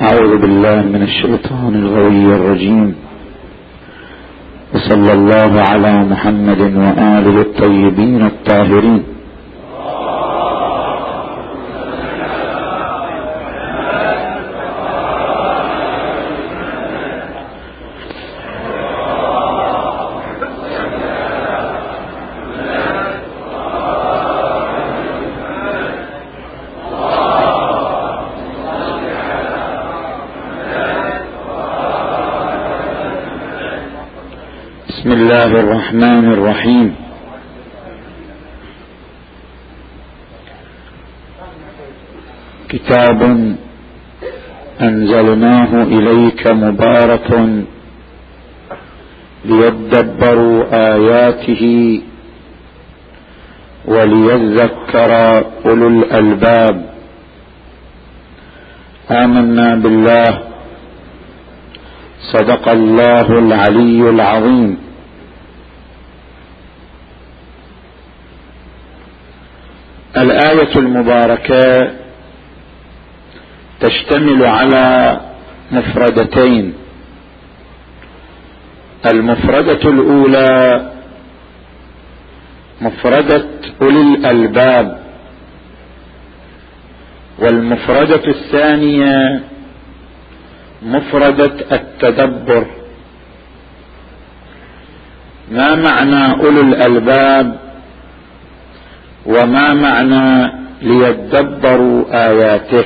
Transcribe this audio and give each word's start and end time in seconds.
أعوذ 0.00 0.38
بالله 0.38 0.82
من 0.82 1.02
الشيطان 1.02 1.74
الغوي 1.74 2.34
الرجيم. 2.34 2.94
وصلى 4.74 5.12
الله 5.12 5.52
على 5.60 6.04
محمد 6.04 6.60
وآله 6.60 7.40
الطيبين 7.40 8.22
الطاهرين. 8.22 9.02
الرحمن 35.60 36.32
الرحيم. 36.32 36.94
كتاب 42.68 43.20
أنزلناه 44.80 45.82
إليك 45.82 46.46
مبارك 46.46 47.30
ليدبروا 49.44 50.64
آياته 50.94 51.62
وليذكر 53.86 55.12
أولو 55.66 55.88
الألباب. 55.88 56.76
آمنا 59.10 59.74
بالله. 59.74 60.32
صدق 62.32 62.68
الله 62.68 63.38
العلي 63.38 64.10
العظيم. 64.10 64.85
الآية 70.16 70.76
المباركة 70.76 71.92
تشتمل 73.80 74.44
على 74.44 75.20
مفردتين. 75.72 76.74
المفردة 79.12 79.90
الأولى 79.90 80.92
مفردة 82.80 83.44
أولي 83.82 84.00
الألباب 84.00 85.00
والمفردة 87.38 88.22
الثانية 88.28 89.40
مفردة 90.82 91.52
التدبر. 91.72 92.66
ما 95.50 95.74
معنى 95.74 96.32
اولو 96.42 96.60
الألباب؟ 96.60 97.65
وما 99.26 99.74
معنى 99.74 100.52
ليدبروا 100.82 102.04
آياته؟ 102.28 102.84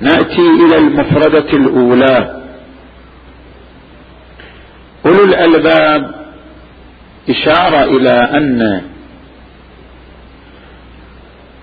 نأتي 0.00 0.40
إلى 0.66 0.76
المفردة 0.78 1.52
الأولى. 1.52 2.40
أولو 5.06 5.24
الألباب 5.24 6.14
إشارة 7.30 7.84
إلى 7.84 8.10
أن 8.10 8.82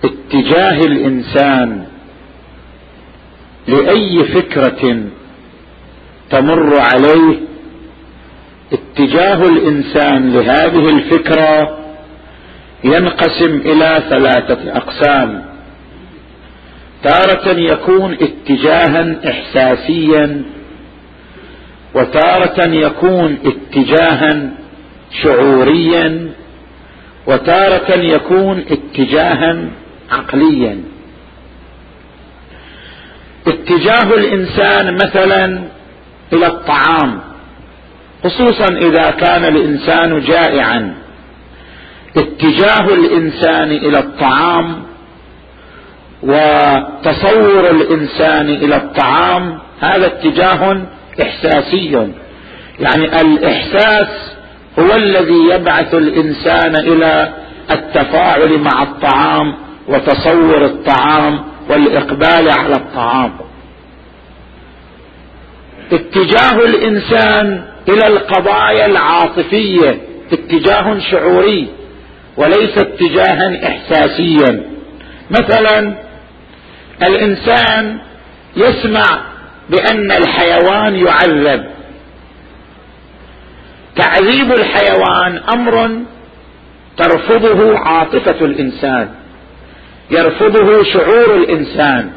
اتجاه 0.03 0.79
الإنسان 0.79 1.85
لأي 3.67 4.23
فكرة 4.23 5.03
تمر 6.29 6.79
عليه 6.79 7.39
اتجاه 8.73 9.43
الإنسان 9.43 10.29
لهذه 10.33 10.89
الفكرة 10.89 11.76
ينقسم 12.83 13.61
إلى 13.65 14.03
ثلاثة 14.09 14.77
أقسام. 14.77 15.45
تارة 17.03 17.59
يكون 17.59 18.13
اتجاها 18.21 19.15
احساسيا 19.29 20.43
وتارة 21.93 22.69
يكون 22.69 23.37
اتجاها 23.45 24.49
شعوريا 25.23 26.29
وتارة 27.27 27.93
يكون 27.95 28.65
اتجاها 28.71 29.65
عقليا. 30.11 30.77
اتجاه 33.47 34.13
الإنسان 34.13 34.93
مثلا 34.93 35.63
إلى 36.33 36.47
الطعام 36.47 37.19
خصوصا 38.23 38.73
إذا 38.75 39.09
كان 39.09 39.45
الإنسان 39.45 40.19
جائعا. 40.19 41.06
اتجاه 42.17 42.93
الإنسان 42.93 43.71
إلى 43.71 43.99
الطعام 43.99 44.83
وتصور 46.23 47.69
الإنسان 47.69 48.49
إلى 48.49 48.75
الطعام 48.75 49.59
هذا 49.79 50.05
اتجاه 50.05 50.81
إحساسي. 51.21 52.07
يعني 52.79 53.21
الإحساس 53.21 54.07
هو 54.79 54.95
الذي 54.95 55.49
يبعث 55.51 55.93
الإنسان 55.95 56.75
إلى 56.75 57.33
التفاعل 57.71 58.57
مع 58.59 58.83
الطعام 58.83 59.55
وتصور 59.87 60.65
الطعام 60.65 61.43
والإقبال 61.69 62.49
على 62.59 62.75
الطعام. 62.75 63.31
اتجاه 65.91 66.65
الإنسان 66.65 67.63
إلى 67.89 68.07
القضايا 68.07 68.85
العاطفية 68.85 70.01
اتجاه 70.33 70.99
شعوري. 71.11 71.67
وليس 72.37 72.77
اتجاها 72.77 73.67
احساسيا. 73.67 74.63
مثلا 75.31 75.93
الإنسان 77.07 77.97
يسمع 78.55 79.05
بأن 79.69 80.11
الحيوان 80.11 80.95
يعذب. 80.95 81.65
تعذيب 83.95 84.51
الحيوان 84.51 85.41
أمر 85.53 85.89
ترفضه 86.97 87.79
عاطفة 87.79 88.45
الإنسان 88.45 89.09
يرفضه 90.11 90.83
شعور 90.83 91.35
الإنسان. 91.35 92.11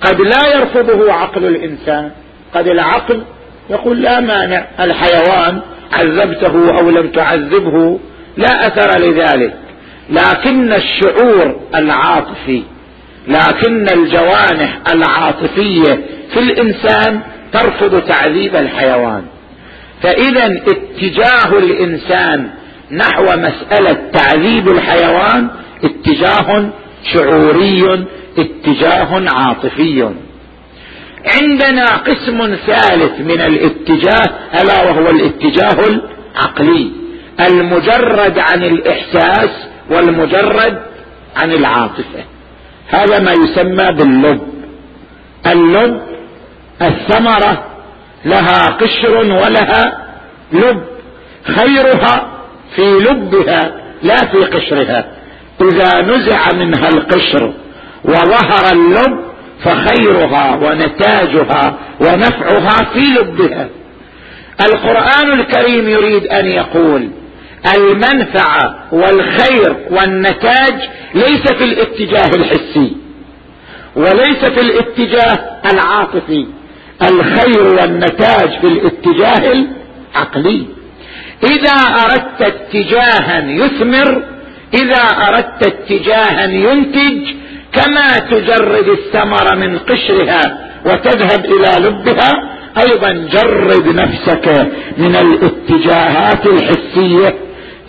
قد 0.00 0.20
لا 0.20 0.56
يرفضه 0.56 1.12
عقل 1.12 1.46
الإنسان 1.46 2.10
قد 2.54 2.68
العقل 2.68 3.22
يقول 3.70 4.02
لا 4.02 4.20
مانع 4.20 4.66
الحيوان 4.80 5.60
عذبته 5.92 6.78
أو 6.78 6.90
لم 6.90 7.08
تعذبه. 7.08 8.00
لا 8.36 8.66
أثر 8.66 9.00
لذلك. 9.00 9.54
لكن 10.10 10.72
الشعور 10.72 11.60
العاطفي 11.74 12.62
لكن 13.28 13.86
الجوانح 13.92 14.78
العاطفية 14.92 16.00
في 16.32 16.38
الإنسان 16.38 17.20
ترفض 17.52 18.00
تعذيب 18.00 18.56
الحيوان. 18.56 19.22
فإذا 20.02 20.46
اتجاه 20.46 21.58
الإنسان 21.58 22.50
نحو 22.92 23.24
مسألة 23.24 23.96
تعذيب 24.12 24.68
الحيوان 24.68 25.48
اتجاه 25.84 26.70
شعوري 27.14 28.06
اتجاه 28.38 29.24
عاطفي. 29.34 30.10
عندنا 31.34 31.84
قسم 31.96 32.56
ثالث 32.66 33.20
من 33.20 33.40
الاتجاه 33.40 34.24
ألا 34.62 34.82
وهو 34.82 35.10
الاتجاه 35.10 35.78
العقلي. 35.86 36.99
المجرد 37.40 38.38
عن 38.38 38.64
الإحساس 38.64 39.50
والمجرد 39.90 40.82
عن 41.36 41.52
العاطفة. 41.52 42.24
هذا 42.88 43.18
ما 43.18 43.32
يسمى 43.32 43.92
باللب. 43.92 44.40
اللب 45.46 46.02
الثمرة 46.82 47.64
لها 48.24 48.66
قشر 48.66 49.16
ولها 49.16 50.06
لب. 50.52 50.84
خيرها 51.44 52.30
في 52.76 52.82
لبها 52.82 53.72
لا 54.02 54.16
في 54.16 54.44
قشرها. 54.44 55.04
إذا 55.60 56.02
نزع 56.02 56.52
منها 56.52 56.88
القشر 56.88 57.52
وظهر 58.04 58.72
اللب 58.72 59.30
فخيرها 59.64 60.54
ونتاجها 60.54 61.78
ونفعها 62.00 62.92
في 62.92 63.00
لبها. 63.00 63.68
القرآن 64.60 65.40
الكريم 65.40 65.88
يريد 65.88 66.26
أن 66.26 66.46
يقول 66.46 67.10
المنفعة 67.74 68.84
والخير 68.92 69.76
والنتاج 69.90 70.74
ليس 71.14 71.52
في 71.52 71.64
الاتجاه 71.64 72.30
الحسي 72.36 72.96
وليس 73.96 74.44
في 74.44 74.60
الاتجاه 74.60 75.38
العاطفي 75.72 76.46
الخير 77.10 77.62
والنتاج 77.74 78.58
في 78.60 78.66
الاتجاه 78.66 79.52
العقلي. 79.52 80.66
إذا 81.44 81.76
أردت 82.04 82.42
اتجاها 82.42 83.38
يثمر 83.38 84.22
إذا 84.74 85.02
أردت 85.28 85.66
اتجاها 85.66 86.44
ينتج 86.44 87.34
كما 87.72 88.18
تجرد 88.30 88.88
الثمر 88.88 89.56
من 89.56 89.78
قشرها 89.78 90.42
وتذهب 90.86 91.44
إلى 91.44 91.86
لبها 91.88 92.30
أيضا 92.78 93.12
جرد 93.12 93.88
نفسك 93.88 94.68
من 94.98 95.16
الاتجاهات 95.16 96.46
الحسية. 96.46 97.34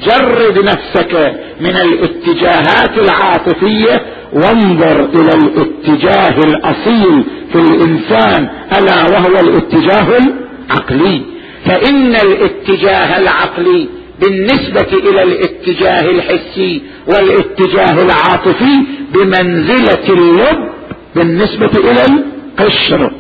جرد 0.05 0.59
نفسك 0.59 1.33
من 1.61 1.75
الاتجاهات 1.75 2.97
العاطفية 2.97 4.01
وانظر 4.33 5.05
إلى 5.05 5.33
الاتجاه 5.33 6.37
الأصيل 6.39 7.23
في 7.51 7.55
الإنسان 7.59 8.49
ألا 8.77 9.03
وهو 9.11 9.39
الاتجاه 9.39 10.17
العقلي. 10.17 11.21
فإن 11.65 12.15
الاتجاه 12.15 13.19
العقلي 13.19 13.89
بالنسبة 14.21 14.93
إلى 14.93 15.23
الاتجاه 15.23 16.09
الحسي 16.11 16.81
والاتجاه 17.07 18.03
العاطفي 18.05 18.83
بمنزلة 19.13 20.09
اللب 20.09 20.69
بالنسبة 21.15 21.71
إلى 21.91 22.01
القشر. 22.05 23.11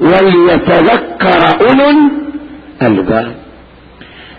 وليتذكر 0.00 1.60
أولو 1.60 1.98
الألباب. 2.82 3.34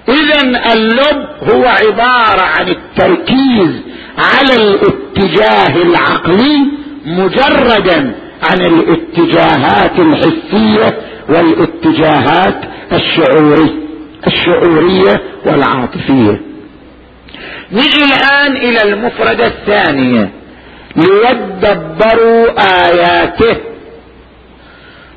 اذا 0.07 0.74
اللب 0.74 1.28
هو 1.54 1.66
عبارة 1.66 2.42
عن 2.42 2.68
التركيز 2.69 3.81
على 4.18 4.56
الاتجاه 4.56 5.81
العقلي 5.84 6.57
مجردا 7.06 8.16
عن 8.44 8.62
الاتجاهات 8.62 10.00
الحسية 10.00 10.98
والاتجاهات 11.30 12.63
الشعورية 12.94 13.80
الشعورية 14.28 15.22
والعاطفية. 15.46 16.42
نجي 17.72 18.04
الآن 18.06 18.57
إلى 18.57 18.94
المفردة 18.94 19.48
الثانية. 19.48 20.30
ليدبروا 20.95 22.48
آياته. 22.86 23.57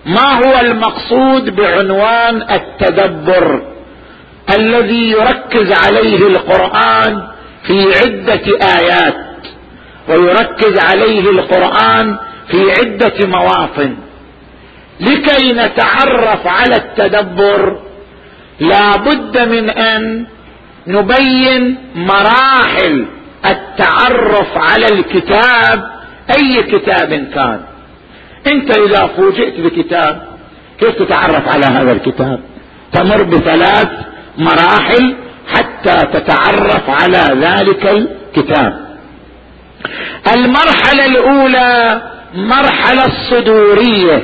ما 0.07 0.33
هو 0.35 0.61
المقصود 0.61 1.57
بعنوان 1.57 2.43
التدبر؟ 2.51 3.63
الذي 4.59 5.11
يركز 5.11 5.73
عليه 5.87 6.27
القرآن 6.27 7.23
في 7.67 7.93
عدة 8.03 8.43
آيات 8.81 9.15
ويركز 10.09 10.79
عليه 10.79 11.31
القرآن 11.31 12.17
في 12.51 12.73
عدة 12.73 13.27
مواطن. 13.27 13.97
لكي 15.01 15.53
نتعرف 15.53 16.47
على 16.47 16.77
التدبر 16.77 17.79
لا 18.61 18.97
بد 18.97 19.39
من 19.39 19.71
أن 19.71 20.27
نبين 20.87 21.79
مراحل 21.95 23.07
التعرف 23.47 24.57
على 24.57 24.87
الكتاب 24.87 25.91
أي 26.39 26.63
كتاب 26.63 27.09
كان. 27.35 27.61
أنت 28.47 28.79
إذا 28.79 29.07
فوجئت 29.07 29.61
بكتاب 29.61 30.23
كيف 30.81 30.95
تتعرف 31.03 31.49
على 31.49 31.67
هذا 31.67 31.93
الكتاب؟ 31.93 32.41
تمر 32.93 33.23
بثلاث 33.23 33.89
مراحل 34.39 35.17
حتى 35.49 35.97
تتعرف 36.13 36.91
على 36.91 37.25
ذلك 37.41 37.87
الكتاب. 37.87 38.73
المرحلة 40.35 41.07
الأولى 41.07 42.03
مرحلة 42.35 43.07
الصدورية. 43.07 44.23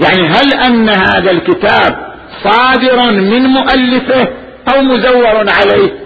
يعني 0.00 0.28
هل 0.28 0.54
أن 0.66 0.88
هذا 0.88 1.30
الكتاب 1.30 2.14
صادر 2.44 3.12
من 3.12 3.42
مؤلفه 3.42 4.28
أو 4.74 4.82
مزور 4.82 5.50
عليه؟ 5.50 6.04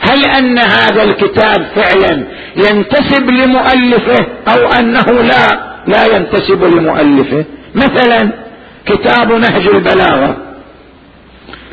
هل 0.00 0.24
أن 0.24 0.58
هذا 0.58 1.02
الكتاب 1.02 1.66
فعلا 1.74 2.24
ينتسب 2.56 3.30
لمؤلفه 3.30 4.26
أو 4.48 4.72
أنه 4.80 5.22
لا 5.22 5.66
لا 5.86 6.16
ينتسب 6.16 6.64
لمؤلفه؟ 6.64 7.44
مثلا 7.74 8.32
كتاب 8.86 9.32
نهج 9.32 9.66
البلاغة. 9.66 10.36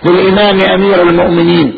للإمام 0.05 0.59
أمير 0.61 1.01
المؤمنين. 1.01 1.73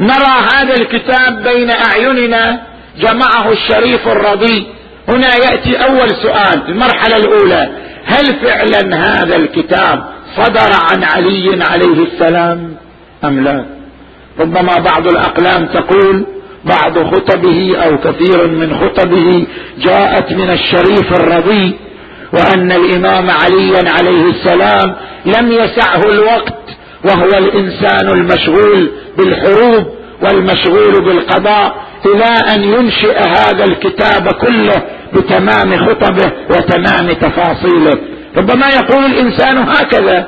نرى 0.00 0.46
هذا 0.54 0.74
الكتاب 0.74 1.42
بين 1.42 1.70
أعيننا 1.70 2.60
جمعه 2.98 3.52
الشريف 3.52 4.08
الرضي. 4.08 4.66
هنا 5.08 5.36
يأتي 5.36 5.76
أول 5.76 6.08
سؤال 6.22 6.62
المرحلة 6.68 7.16
الأولى. 7.16 7.68
هل 8.04 8.24
فعلا 8.42 8.96
هذا 8.96 9.36
الكتاب 9.36 10.04
صدر 10.36 10.70
عن 10.90 11.04
علي 11.04 11.64
عليه 11.64 12.04
السلام؟ 12.04 12.76
أم 13.24 13.40
لا؟ 13.40 13.64
ربما 14.40 14.78
بعض 14.78 15.06
الأقلام 15.06 15.66
تقول 15.66 16.26
بعض 16.64 16.98
خطبه 17.14 17.76
أو 17.84 17.98
كثير 17.98 18.46
من 18.46 18.74
خطبه 18.74 19.46
جاءت 19.78 20.32
من 20.32 20.50
الشريف 20.50 21.12
الرضي 21.12 21.76
وأن 22.32 22.72
الإمام 22.72 23.30
عليا 23.30 23.90
عليه 23.98 24.30
السلام 24.30 24.96
لم 25.26 25.52
يسعه 25.52 26.00
الوقت 26.12 26.59
وهو 27.04 27.28
الإنسان 27.38 28.08
المشغول 28.08 28.90
بالحروب 29.18 29.86
والمشغول 30.22 31.04
بالقضاء 31.04 31.74
إلى 32.06 32.54
أن 32.54 32.64
ينشئ 32.64 33.18
هذا 33.18 33.64
الكتاب 33.64 34.28
كله 34.32 34.82
بتمام 35.12 35.86
خطبه 35.86 36.32
وتمام 36.50 37.12
تفاصيله. 37.12 37.98
ربما 38.36 38.66
يقول 38.68 39.04
الإنسان 39.04 39.58
هكذا 39.58 40.26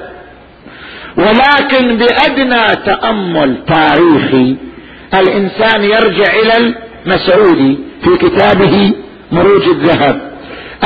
ولكن 1.16 1.96
بأدنى 1.98 2.76
تأمل 2.86 3.56
تاريخي 3.66 4.56
الإنسان 5.14 5.84
يرجع 5.84 6.32
إلى 6.42 6.74
المسعودي 7.06 7.78
في 8.04 8.16
كتابه 8.28 8.92
مروج 9.32 9.62
الذهب. 9.68 10.32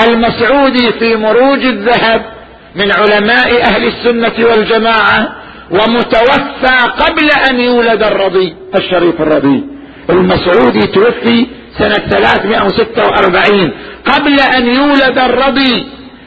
المسعودي 0.09 0.93
في 0.93 1.17
مروج 1.17 1.65
الذهب 1.65 2.23
من 2.75 2.93
علماء 2.93 3.63
أهل 3.63 3.85
السنة 3.87 4.47
والجماعة 4.47 5.37
ومتوفى 5.71 6.77
قبل 6.99 7.31
أن 7.51 7.61
يولد 7.61 8.03
الرضي 8.03 8.55
الشريف 8.75 9.21
الرضي 9.21 9.65
المسعودي 10.11 10.87
توفي 10.87 11.47
سنة 11.79 11.95
346 11.95 13.73
قبل 14.05 14.37
أن 14.57 14.67
يولد 14.67 15.19
الرضي 15.19 15.87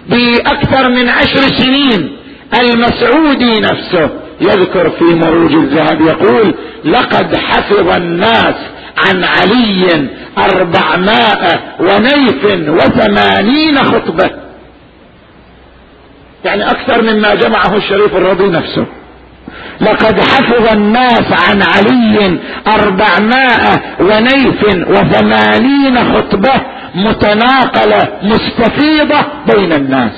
بأكثر 0.09 0.89
من 0.89 1.09
عشر 1.09 1.41
سنين 1.57 2.18
المسعودي 2.62 3.53
نفسه 3.59 4.09
يذكر 4.41 4.89
في 4.89 5.03
مروج 5.03 5.53
الذهب 5.53 6.01
يقول 6.01 6.53
لقد 6.86 7.36
حفظ 7.36 7.97
الناس 7.97 8.56
عن 8.97 9.24
علي 9.24 10.09
أربعمائة 10.38 11.60
ونيف 11.79 12.46
وثمانين 12.69 13.77
خطبة. 13.77 14.29
يعني 16.46 16.72
أكثر 16.72 17.01
مما 17.01 17.36
جمعه 17.36 17.77
الشريف 17.77 18.15
الرضي 18.15 18.48
نفسه. 18.48 18.86
لقد 19.81 20.19
حفظ 20.19 20.74
الناس 20.74 21.24
عن 21.50 21.62
علي 21.62 22.39
أربعمائة 22.67 23.81
ونيف 24.00 24.63
وثمانين 24.89 26.13
خطبة 26.13 26.53
متناقلة 26.95 28.07
مستفيضة 28.24 29.25
بين 29.53 29.74
الناس. 29.74 30.12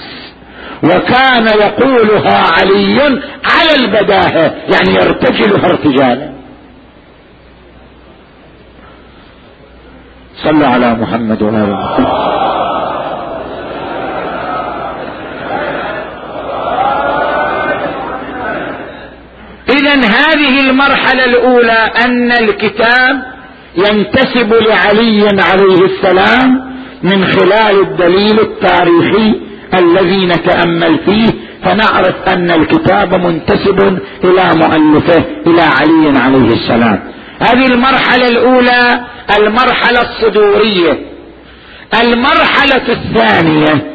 وكان 0.83 1.45
يقولها 1.47 2.43
علي 2.57 3.01
على 3.45 3.75
البداهة 3.79 4.53
يعني 4.73 4.95
يرتجلها 4.95 5.65
ارتجالا 5.65 6.31
صلى 10.43 10.65
على 10.65 10.93
محمد 10.93 11.41
وآل 11.41 11.69
محمد 11.69 12.60
هذه 20.31 20.59
المرحلة 20.69 21.25
الأولى 21.25 21.91
أن 22.05 22.31
الكتاب 22.31 23.21
ينتسب 23.77 24.53
لعلي 24.53 25.27
عليه 25.39 25.85
السلام 25.85 26.71
من 27.03 27.25
خلال 27.25 27.79
الدليل 27.79 28.39
التاريخي 28.39 29.35
الذي 29.79 30.25
نتأمل 30.25 30.99
فيه 31.05 31.29
فنعرف 31.63 32.15
أن 32.27 32.51
الكتاب 32.51 33.13
منتسب 33.15 33.99
إلى 34.23 34.51
مؤلفه 34.55 35.23
إلى 35.47 35.61
علي 35.61 36.19
عليه 36.19 36.53
السلام. 36.53 36.99
هذه 37.39 37.65
المرحلة 37.65 38.27
الأولى 38.27 39.01
المرحلة 39.37 40.01
الصدورية. 40.01 40.99
المرحلة 42.03 42.83
الثانية 42.89 43.91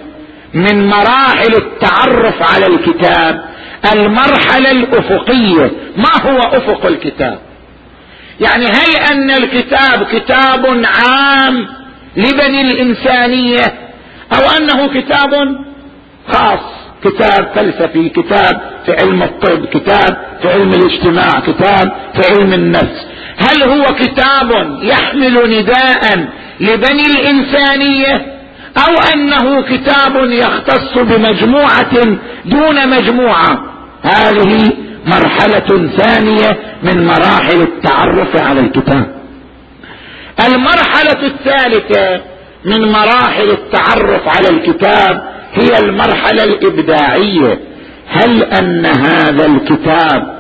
من 0.54 0.86
مراحل 0.88 1.54
التعرف 1.58 2.54
على 2.54 2.66
الكتاب 2.66 3.44
المرحلة 3.92 4.70
الأفقية. 4.70 5.70
ما 5.96 6.30
هو 6.30 6.38
أفق 6.38 6.86
الكتاب؟ 6.86 7.38
يعني 8.40 8.64
هل 8.66 9.12
أن 9.12 9.30
الكتاب 9.30 10.06
كتاب 10.12 10.66
عام 10.84 11.66
لبني 12.16 12.60
الإنسانية 12.60 13.64
أو 14.32 14.50
أنه 14.58 15.00
كتاب 15.00 15.30
خاص؟ 16.28 16.60
كتاب 17.04 17.48
فلسفي 17.54 18.08
كتاب 18.08 18.60
في 18.86 18.92
علم 18.92 19.22
الطب 19.22 19.66
كتاب 19.66 20.16
في 20.42 20.48
علم 20.48 20.70
الاجتماع 20.72 21.40
كتاب 21.40 21.92
في 22.14 22.32
علم 22.32 22.52
النفس. 22.52 23.06
هل 23.38 23.62
هو 23.62 23.84
كتاب 23.84 24.78
يحمل 24.82 25.58
نداء 25.58 26.28
لبني 26.60 27.06
الإنسانية 27.06 28.36
أو 28.88 28.94
أنه 29.14 29.62
كتاب 29.62 30.30
يختص 30.30 30.98
بمجموعة 30.98 32.04
دون 32.44 32.88
مجموعة؟ 32.90 33.75
هذه 34.02 34.72
مرحلة 35.06 35.88
ثانية 35.96 36.58
من 36.82 37.06
مراحل 37.06 37.60
التعرف 37.60 38.36
على 38.42 38.60
الكتاب. 38.60 39.16
المرحلة 40.46 41.26
الثالثة 41.26 42.20
من 42.64 42.92
مراحل 42.92 43.50
التعرف 43.50 44.28
على 44.28 44.48
الكتاب 44.48 45.22
هي 45.54 45.78
المرحلة 45.78 46.44
الإبداعية. 46.44 47.60
هل 48.08 48.42
أن 48.42 48.86
هذا 48.86 49.46
الكتاب 49.46 50.36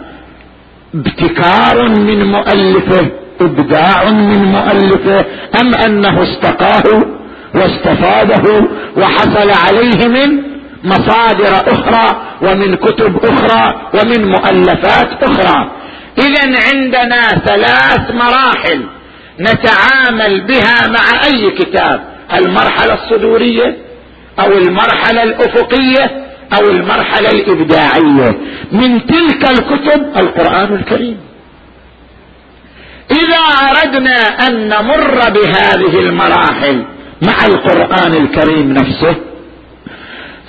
ابتكار 0.94 1.88
من 1.88 2.24
مؤلفه 2.24 3.10
إبداع 3.40 4.10
من 4.10 4.44
مؤلفه 4.44 5.24
أم 5.60 5.74
أنه 5.74 6.22
استقاه 6.22 7.02
واستفاده 7.54 8.66
وحصل 8.96 9.50
عليه 9.50 10.08
من 10.08 10.42
مصادر 10.84 11.72
أخرى 11.72 12.22
ومن 12.42 12.74
كتب 12.74 13.24
أخرى 13.24 13.90
ومن 13.94 14.28
مؤلفات 14.28 15.22
أخرى. 15.22 15.70
اذا 16.18 16.58
عندنا 16.72 17.22
ثلاث 17.22 18.10
مراحل 18.10 18.82
نتعامل 19.40 20.46
بها 20.46 20.88
مع 20.88 21.24
أي 21.24 21.50
كتاب. 21.50 22.04
المرحلة 22.34 22.94
الصدورية 22.94 23.76
أو 24.38 24.52
المرحلة 24.52 25.22
الأفقية 25.22 26.26
أو 26.58 26.70
المرحلة 26.70 27.30
الإبداعية. 27.30 28.38
من 28.72 29.06
تلك 29.06 29.50
الكتب 29.50 30.16
القرآن 30.16 30.74
الكريم. 30.74 31.20
إذا 33.10 33.38
أردنا 33.70 34.16
أن 34.48 34.68
نمر 34.68 35.30
بهذه 35.30 35.98
المراحل 35.98 36.84
مع 37.22 37.46
القرآن 37.46 38.14
الكريم 38.14 38.72
نفسه 38.72 39.16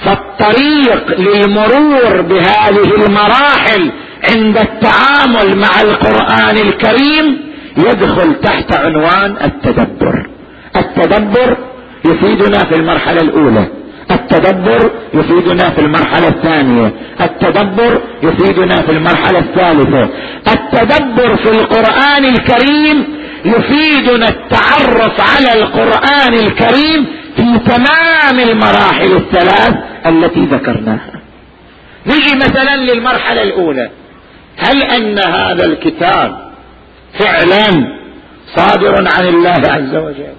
فالطريق 0.06 1.20
للمرور 1.20 2.22
بهذه 2.22 3.06
المراحل 3.08 3.92
عند 4.30 4.58
التعامل 4.58 5.58
مع 5.58 5.82
القرآن 5.82 6.58
الكريم 6.58 7.48
يدخل 7.78 8.36
تحت 8.42 8.74
عنوان 8.74 9.38
التدبر. 9.44 10.30
التدبر 10.76 11.58
يفيدنا 12.06 12.60
في 12.60 12.76
المرحلة 12.76 13.22
الأولى. 13.22 13.68
التدبر 14.12 14.92
يفيدنا 15.14 15.70
في 15.70 15.82
المرحلة 15.82 16.28
الثانية. 16.28 16.94
التدبر 17.22 18.02
يفيدنا 18.24 18.76
في 18.76 18.92
المرحلة 18.92 19.40
الثالثة. 19.40 20.10
التدبر 20.48 21.36
في 21.36 21.50
القرآن 21.50 22.26
الكريم 22.26 23.18
يفيدنا 23.46 24.30
التعرف 24.30 25.38
على 25.38 25.62
القرآن 25.62 26.34
الكريم 26.34 27.06
في 27.54 27.60
تمام 27.60 28.40
المراحل 28.40 29.16
الثلاث 29.16 29.76
التي 30.06 30.40
ذكرناها. 30.40 31.22
نجي 32.06 32.36
مثلا 32.36 32.76
للمرحلة 32.76 33.44
الأولى. 33.44 33.90
هل 34.58 34.84
أن 34.84 35.20
هذا 35.20 35.66
الكتاب 35.66 36.52
فعلا 37.20 37.98
صادر 38.56 38.96
عن 39.18 39.28
الله 39.28 39.62
عز 39.68 39.96
وجل؟ 39.96 40.34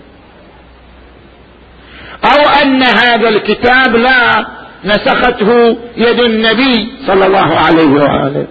أو 2.25 2.49
أن 2.63 2.83
هذا 2.83 3.29
الكتاب 3.29 3.97
لا 3.97 4.47
نسخته 4.85 5.77
يد 5.97 6.21
النبي 6.21 6.93
صلى 7.07 7.27
الله 7.27 7.59
عليه 7.59 7.89
وآله؟ 7.89 8.47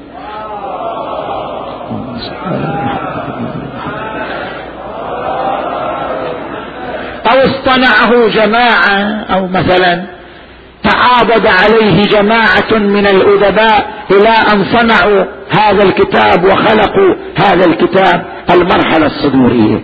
أو 7.31 7.39
اصطنعه 7.39 8.27
جماعة 8.27 9.25
أو 9.33 9.47
مثلا 9.47 10.03
تعاضد 10.83 11.47
عليه 11.47 12.01
جماعة 12.01 12.71
من 12.71 13.07
الأدباء 13.07 13.87
إلى 14.11 14.33
أن 14.53 14.65
صنعوا 14.65 15.25
هذا 15.49 15.83
الكتاب 15.83 16.43
وخلقوا 16.43 17.15
هذا 17.35 17.65
الكتاب 17.65 18.25
المرحلة 18.49 19.05
الصدورية. 19.05 19.81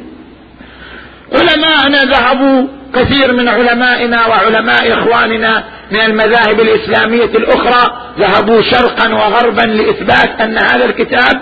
علماءنا 1.34 2.04
ذهبوا 2.04 2.68
كثير 2.96 3.34
من 3.34 3.48
علمائنا 3.48 4.28
وعلماء 4.28 4.94
إخواننا 4.94 5.64
من 5.92 6.02
المذاهب 6.02 6.60
الإسلامية 6.60 7.26
الأخرى 7.26 7.98
ذهبوا 8.20 8.62
شرقا 8.62 9.14
وغربا 9.14 9.62
لإثبات 9.62 10.42
أن 10.42 10.58
هذا 10.58 10.86
الكتاب 10.86 11.42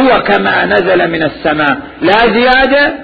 هو 0.00 0.22
كما 0.22 0.66
نزل 0.66 1.10
من 1.10 1.22
السماء. 1.22 1.78
لا 2.02 2.18
زيادة 2.32 2.94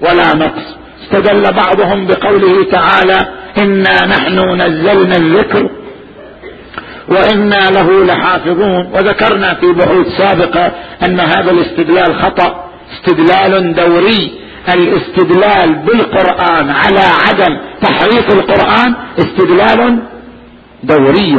ولا 0.00 0.34
نقص. 0.34 0.79
استدل 1.10 1.52
بعضهم 1.52 2.06
بقوله 2.06 2.70
تعالى 2.70 3.18
إنا 3.58 4.06
نحن 4.06 4.60
نزلنا 4.60 5.16
الذكر 5.16 5.70
وإنا 7.08 7.70
له 7.70 8.04
لحافظون. 8.04 8.86
وذكرنا 8.92 9.54
في 9.54 9.72
بحوث 9.72 10.06
سابقة 10.18 10.72
أن 11.06 11.20
هذا 11.20 11.50
الاستدلال 11.50 12.14
خطأ 12.14 12.70
استدلال 12.92 13.74
دوري. 13.74 14.40
الاستدلال 14.74 15.74
بالقرآن 15.74 16.70
على 16.70 17.00
عدم 17.00 17.58
تحريف 17.82 18.32
القرآن 18.32 18.94
استدلال 19.18 19.98
دوري. 20.82 21.34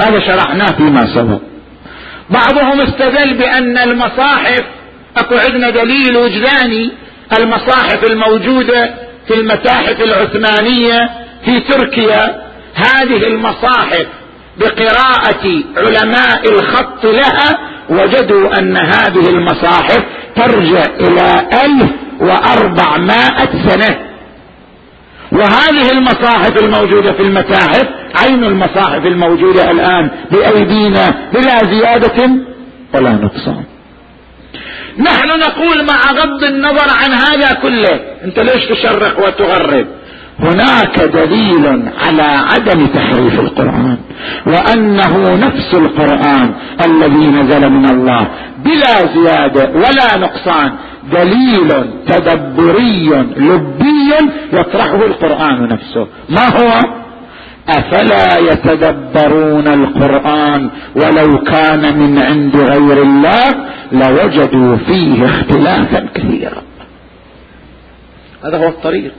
هذا 0.00 0.20
شرحناه 0.20 0.72
فيما 0.76 1.14
سبق. 1.14 1.40
بعضهم 2.30 2.80
استدل 2.80 3.34
بأن 3.34 3.78
المصاحف 3.78 4.64
أكو 5.16 5.34
عندنا 5.34 5.70
دليل 5.70 6.16
وجداني 6.16 6.92
المصاحف 7.42 8.04
الموجودة 8.04 8.94
في 9.28 9.34
المتاحف 9.34 10.00
العثمانية 10.00 10.98
في 11.44 11.60
تركيا 11.60 12.42
هذه 12.74 13.26
المصاحف 13.26 14.06
بقراءة 14.58 15.62
علماء 15.76 16.48
الخط 16.48 17.04
لها 17.04 17.58
وجدوا 17.90 18.58
أن 18.58 18.76
هذه 18.76 19.28
المصاحف 19.28 20.04
ترجع 20.36 20.84
إلى 21.00 21.48
ألف 21.64 21.90
وأربعمائة 22.20 23.68
سنة. 23.68 23.98
وهذه 25.32 25.90
المصاحف 25.92 26.62
الموجودة 26.62 27.12
في 27.12 27.22
المتاحف 27.22 27.88
عين 28.22 28.44
المصاحف 28.44 29.06
الموجودة 29.06 29.70
الآن 29.70 30.10
بأيدينا 30.30 31.30
بلا 31.32 31.58
زيادة 31.64 32.30
ولا 32.94 33.10
نقصان. 33.10 33.64
نحن 34.98 35.28
نقول 35.40 35.86
مع 35.86 36.12
غض 36.12 36.44
النظر 36.44 36.86
عن 37.02 37.12
هذا 37.12 37.54
كله 37.62 38.00
أنت 38.24 38.38
ليش 38.38 38.64
تشرق 38.66 39.26
وتغرب؟ 39.26 39.86
هناك 40.38 41.00
دليل 41.00 41.66
على 42.06 42.22
عدم 42.22 42.86
تحريف 42.86 43.40
القرآن 43.40 43.98
وأنه 44.46 45.34
نفس 45.46 45.74
القرآن 45.74 46.54
الذي 46.86 47.26
نزل 47.26 47.70
من 47.70 47.90
الله 47.90 48.28
بلا 48.64 49.06
زيادة 49.14 49.70
ولا 49.70 50.18
نقصان 50.18 50.72
دليل 51.12 51.68
تدبري 52.06 53.08
لبي 53.36 54.30
يطرحه 54.52 55.06
القرآن 55.06 55.68
نفسه. 55.68 56.06
ما 56.28 56.48
هو؟ 56.48 56.80
أفلا 57.68 58.38
يتدبرون 58.38 59.68
القرآن 59.68 60.70
ولو 60.96 61.42
كان 61.42 61.98
من 61.98 62.18
عند 62.18 62.56
غير 62.56 63.02
الله 63.02 63.48
لوجدوا 63.92 64.76
فيه 64.76 65.26
اختلافا 65.26 66.08
كثيرا. 66.14 66.62
هذا 68.44 68.56
هو 68.56 68.68
الطريق. 68.68 69.12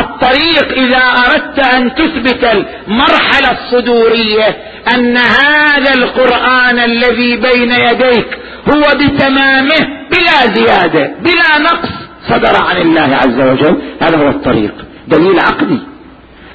الطريق 0.00 0.72
إذا 0.72 1.04
أردت 1.26 1.58
أن 1.58 1.94
تثبت 1.94 2.44
المرحلة 2.44 3.50
الصدورية 3.50 4.56
أن 4.94 5.16
هذا 5.16 5.94
القرآن 5.94 6.78
الذي 6.78 7.36
بين 7.36 7.72
يديك 7.72 8.38
هو 8.74 8.82
بتمامه 8.94 9.80
بلا 10.10 10.54
زيادة 10.54 11.14
بلا 11.20 11.58
نقص 11.58 11.88
صدر 12.28 12.64
عن 12.64 12.76
الله 12.76 13.16
عز 13.16 13.40
وجل. 13.40 13.82
هذا 14.02 14.16
هو 14.18 14.28
الطريق. 14.28 14.74
دليل 15.08 15.40
عقلي 15.40 15.93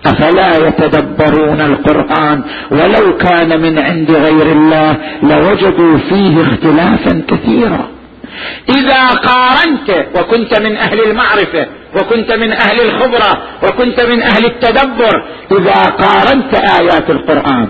أفلا 0.06 0.68
يتدبرون 0.68 1.62
القرآن 1.62 2.44
ولو 2.72 3.18
كان 3.18 3.62
من 3.62 3.80
عند 3.80 4.12
غير 4.12 4.52
الله 4.52 4.98
لوجدوا 5.24 5.98
فيه 6.10 6.42
اختلافا 6.42 7.22
كثيرا. 7.28 7.88
إذا 8.70 9.08
قارنت 9.08 10.06
وكنت 10.18 10.60
من 10.60 10.78
أهل 10.78 11.04
المعرفة 11.04 11.68
وكنت 11.96 12.32
من 12.32 12.52
أهل 12.52 12.82
الخبرة 12.82 13.42
وكنت 13.64 14.02
من 14.02 14.22
أهل 14.22 14.46
التدبر 14.46 15.24
إذا 15.52 15.82
قارنت 15.82 16.54
آيات 16.56 17.10
القرآن 17.10 17.68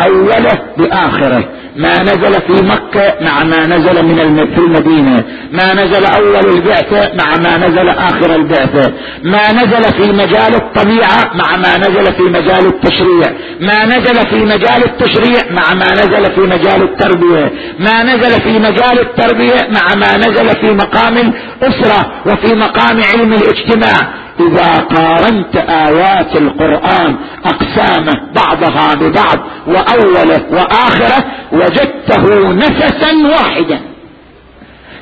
اوله 0.00 0.48
باخره 0.78 1.48
ما 1.76 2.02
نزل 2.02 2.32
في 2.32 2.64
مكة 2.64 3.14
مع 3.20 3.44
ما 3.44 3.66
نزل 3.66 4.04
من 4.04 4.54
في 4.54 4.58
المدينة 4.60 5.24
ما 5.52 5.74
نزل 5.74 6.04
اول 6.04 6.54
البعثة 6.54 7.14
مع 7.14 7.36
ما 7.36 7.66
نزل 7.68 7.88
اخر 7.88 8.34
البعثة 8.34 8.92
ما 9.24 9.52
نزل 9.52 9.82
في 9.92 10.12
مجال 10.12 10.54
الطبيعة 10.54 11.34
مع 11.34 11.56
ما 11.56 11.78
نزل 11.78 12.12
في 12.12 12.22
مجال 12.22 12.66
التشريع 12.66 13.32
ما 13.60 13.84
نزل 13.84 14.28
في 14.30 14.44
مجال 14.44 14.84
التشريع 14.84 15.40
مع 15.50 15.74
ما 15.74 15.92
نزل 15.92 16.32
في 16.34 16.40
مجال 16.40 16.82
التربية 16.82 17.52
ما 17.78 18.02
نزل 18.02 18.40
في 18.42 18.58
مجال 18.58 19.00
التربية 19.00 19.68
مع 19.74 19.94
ما 19.96 20.16
نزل 20.16 20.48
في 20.60 20.70
مقام 20.72 21.16
الاسرة 21.62 22.12
وفي 22.26 22.54
مقام 22.54 23.02
علم 23.12 23.32
الاجتماع 23.32 24.24
إذا 24.40 24.72
قارنت 24.76 25.56
آيات 25.56 26.36
القرآن 26.36 27.16
أقسامه 27.44 28.12
بعضها 28.34 28.94
ببعض 28.94 29.38
وأوله 29.66 30.46
وآخره 30.50 31.24
وجدته 31.52 32.52
نفسا 32.52 33.12
واحدا. 33.24 33.80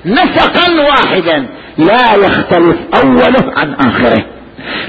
نسقا 0.06 0.82
واحدا. 0.82 1.46
لا 1.78 2.14
يختلف 2.14 2.76
أوله 3.04 3.52
عن 3.56 3.74
آخره. 3.74 4.24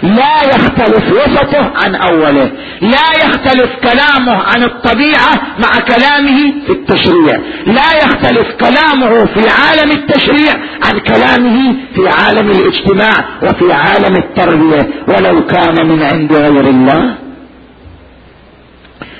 لا 0.03 0.35
يختلف 0.55 1.11
وسطه 1.11 1.71
عن 1.75 1.95
أوله 1.95 2.51
لا 2.81 3.25
يختلف 3.25 3.69
كلامه 3.83 4.43
عن 4.43 4.63
الطبيعة 4.63 5.33
مع 5.59 5.85
كلامه 5.87 6.53
في 6.65 6.71
التشريع 6.71 7.39
لا 7.65 7.97
يختلف 8.03 8.47
كلامه 8.59 9.25
في 9.25 9.39
عالم 9.49 9.91
التشريع 9.91 10.53
عن 10.83 10.99
كلامه 10.99 11.75
في 11.95 12.07
عالم 12.07 12.51
الاجتماع 12.51 13.25
وفي 13.43 13.73
عالم 13.73 14.15
التربية 14.17 14.89
ولو 15.07 15.45
كان 15.45 15.87
من 15.87 16.03
عند 16.03 16.33
غير 16.33 16.69
الله 16.69 17.15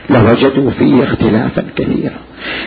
لوجدوا 0.10 0.72
فيه 0.72 1.04
اختلافا 1.04 1.66
كثيرا. 1.76 2.20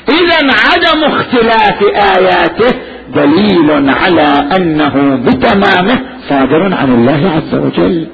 اذا 0.08 0.54
عدم 0.66 1.04
اختلاف 1.04 1.82
آياته 2.16 2.76
دليل 3.14 3.90
على 3.90 4.48
أنه 4.56 5.16
بتمامه 5.16 6.00
صادر 6.28 6.74
عن 6.74 6.94
الله 6.94 7.32
عز 7.36 7.54
وجل. 7.54 8.06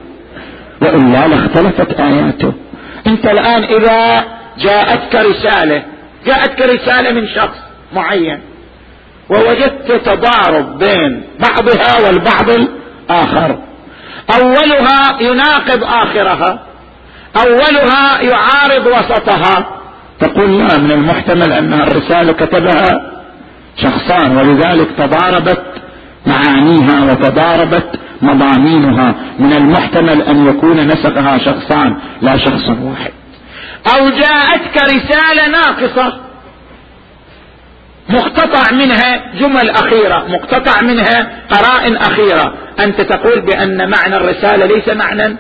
وإلا 0.83 1.29
لاختلفت 1.29 2.01
آياته. 2.01 2.53
أنت 3.07 3.27
الآن 3.27 3.65
إذا 3.65 4.25
جاءتك 4.59 5.15
رسالة 5.15 5.83
جاءتك 6.27 6.61
رسالة 6.61 7.13
من 7.13 7.29
شخص 7.29 7.59
معين 7.95 8.41
ووجدت 9.31 9.93
تضارب 9.93 10.79
بين 10.79 11.23
بعضها 11.41 12.07
والبعض 12.07 12.51
الآخر. 12.51 13.59
أولها 14.35 15.21
يناقض 15.21 15.85
آخرها 15.85 16.63
أولها 17.47 18.21
يعارض 18.21 18.87
وسطها. 18.87 19.67
تقول 20.21 20.59
لا 20.59 20.79
من 20.79 20.91
المحتمل 20.91 21.53
أن 21.53 21.73
الرسالة 21.73 22.33
كتبها 22.33 23.12
شخصان 23.77 24.37
ولذلك 24.37 24.89
تضاربت 24.99 25.65
معانيها 26.27 27.05
وتضاربت 27.05 28.01
مضامينها. 28.23 29.15
من 29.39 29.53
المحتمل 29.53 30.23
أن 30.23 30.47
يكون 30.47 30.87
نسقها 30.87 31.39
شخصان 31.39 31.97
لا 32.23 32.37
شخص 32.37 32.69
واحد. 32.69 33.13
أو 33.95 34.09
جاءتك 34.09 34.83
رسالة 34.83 35.49
ناقصة 35.49 36.21
مقتطع 38.09 38.73
منها 38.73 39.33
جمل 39.41 39.71
أخيرة 39.71 40.27
مقتطع 40.29 40.83
منها 40.83 41.43
قرائن 41.51 41.97
أخيرة. 41.97 42.55
أنت 42.81 43.01
تقول 43.01 43.41
بأن 43.41 43.91
معنى 43.91 44.17
الرسالة 44.17 44.67
ليس 44.67 44.89
معنى 44.89 45.37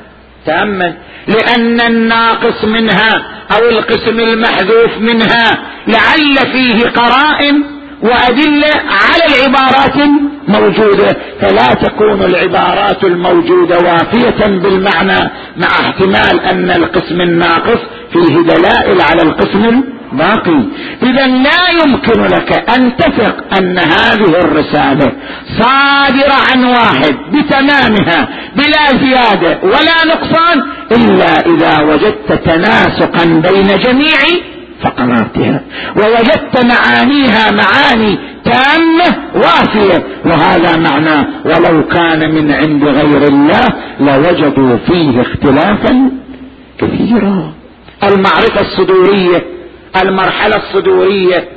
تاما. 0.46 0.94
لأن 1.28 1.80
الناقص 1.80 2.64
منها 2.64 3.12
أو 3.56 3.68
القسم 3.68 4.20
المحذوف 4.20 4.98
منها 4.98 5.50
لعل 5.86 6.52
فيه 6.52 6.88
قرائن 6.88 7.71
وأدلة 8.02 8.72
على 8.74 9.24
العبارات 9.30 9.96
موجودة. 10.48 11.16
فلا 11.40 11.74
تكون 11.74 12.22
العبارات 12.22 13.04
الموجودة 13.04 13.78
وافية 13.78 14.46
بالمعنى 14.46 15.30
مع 15.56 15.68
احتمال 15.68 16.40
أن 16.40 16.70
القسم 16.70 17.20
الناقص 17.20 17.78
فيه 18.12 18.36
دلائل 18.36 19.00
على 19.00 19.22
القسم 19.22 19.64
الباقي. 20.12 20.62
إذا 21.02 21.26
لا 21.26 21.68
يمكن 21.84 22.22
لك 22.22 22.70
أن 22.70 22.96
تثق 22.96 23.56
أن 23.58 23.78
هذه 23.78 24.40
الرسالة 24.44 25.12
صادرة 25.58 26.36
عن 26.52 26.64
واحد 26.64 27.16
بتمامها 27.32 28.28
بلا 28.56 28.98
زيادة 29.04 29.58
ولا 29.62 30.14
نقصان 30.14 30.62
إلا 30.92 31.32
إذا 31.46 31.80
وجدت 31.82 32.32
تناسقا 32.44 33.24
بين 33.24 33.78
جميع 33.78 34.18
فقراتها. 34.82 35.60
ووجدت 35.96 36.64
معانيها 36.64 37.50
معاني 37.50 38.18
تامة 38.44 39.16
وافية. 39.34 40.06
وهذا 40.24 40.76
معناه 40.76 41.26
ولو 41.44 41.86
كان 41.86 42.34
من 42.34 42.52
عند 42.52 42.84
غير 42.84 43.28
الله 43.28 43.64
لوجدوا 44.00 44.76
فيه 44.86 45.20
اختلافا 45.20 46.10
كثيرا. 46.78 47.52
المعرفة 48.04 48.60
الصدورية 48.60 49.42
المرحلة 50.02 50.56
الصدورية 50.56 51.48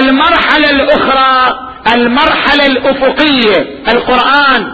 المرحلة 0.00 0.70
الأخرى 0.70 1.58
المرحلة 1.94 2.66
الأفقية. 2.66 3.66
القرآن 3.88 4.72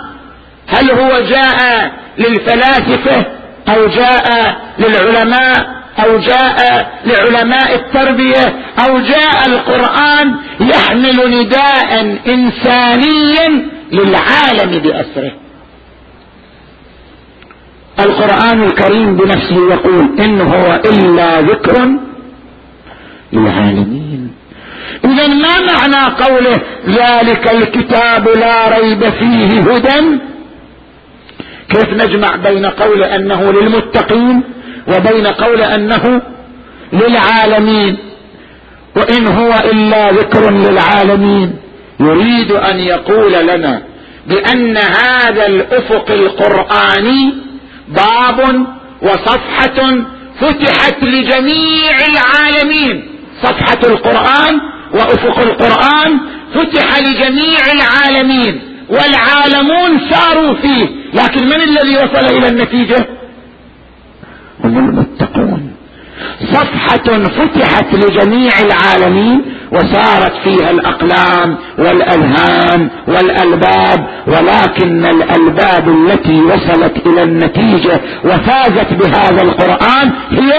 هل 0.68 0.90
هو 0.90 1.20
جاء 1.20 1.92
للفلاسفة 2.18 3.26
أو 3.68 3.86
جاء 3.86 4.56
للعلماء؟ 4.78 5.77
أو 6.04 6.18
جاء 6.18 6.90
لعلماء 7.04 7.74
التربية 7.74 8.46
أو 8.88 8.98
جاء 8.98 9.46
القرآن 9.46 10.34
يحمل 10.60 11.40
نداء 11.40 12.18
انسانيا 12.28 13.66
للعالم 13.92 14.78
بأسره. 14.78 15.32
القرآن 18.00 18.62
الكريم 18.62 19.16
بنفسه 19.16 19.70
يقول 19.70 20.20
إن 20.20 20.40
هو 20.40 20.80
إلا 20.90 21.40
ذكر 21.40 21.88
للعالمين. 23.32 24.32
اذا 25.04 25.26
ما 25.26 25.54
معنى 25.72 26.14
قوله 26.14 26.60
ذلك 26.86 27.54
الكتاب 27.54 28.28
لا 28.28 28.78
ريب 28.78 29.10
فيه 29.10 29.60
هدى؟ 29.60 30.18
كيف 31.68 31.88
نجمع 31.92 32.36
بين 32.36 32.66
قول 32.66 33.02
أنه 33.02 33.52
للمتقين 33.52 34.42
وبين 34.88 35.26
قول 35.26 35.62
أنه 35.62 36.22
للعالمين 36.92 37.96
وإن 38.96 39.26
هو 39.26 39.54
إلا 39.72 40.10
ذكر 40.10 40.50
للعالمين. 40.50 41.56
يريد 42.00 42.52
أن 42.52 42.76
يقول 42.80 43.32
لنا 43.32 43.82
بأن 44.26 44.76
هذا 44.76 45.46
الأفق 45.46 46.10
القرآني 46.10 47.34
باب 47.88 48.66
وصفحة 49.02 49.96
فتحت 50.40 51.02
لجميع 51.02 51.96
العالمين. 52.08 53.08
صفحة 53.42 53.80
القرآن 53.84 54.60
وأفق 54.94 55.38
القرآن 55.38 56.20
فتح 56.54 56.98
لجميع 56.98 57.58
العالمين 57.72 58.60
والعالمون 58.88 60.00
ساروا 60.10 60.54
فيه. 60.54 60.86
لكن 61.14 61.46
من 61.46 61.60
الذي 61.62 61.96
وصل 61.96 62.36
إلى 62.36 62.48
النتيجة؟ 62.48 63.08
هم 64.64 64.78
المتقون 64.88 65.70
صفحة 66.52 67.18
فتحت 67.18 67.94
لجميع 67.94 68.50
العالمين 68.62 69.42
وصارت 69.72 70.32
فيها 70.44 70.70
الأقلام 70.70 71.56
والأذهان 71.78 72.88
والألباب 73.08 74.06
ولكن 74.26 75.06
الألباب 75.06 75.88
التي 75.88 76.40
وصلت 76.40 77.06
إلى 77.06 77.22
النتيجة 77.22 78.00
وفازت 78.24 78.92
بهذا 78.92 79.42
القرآن 79.42 80.12
هي 80.30 80.52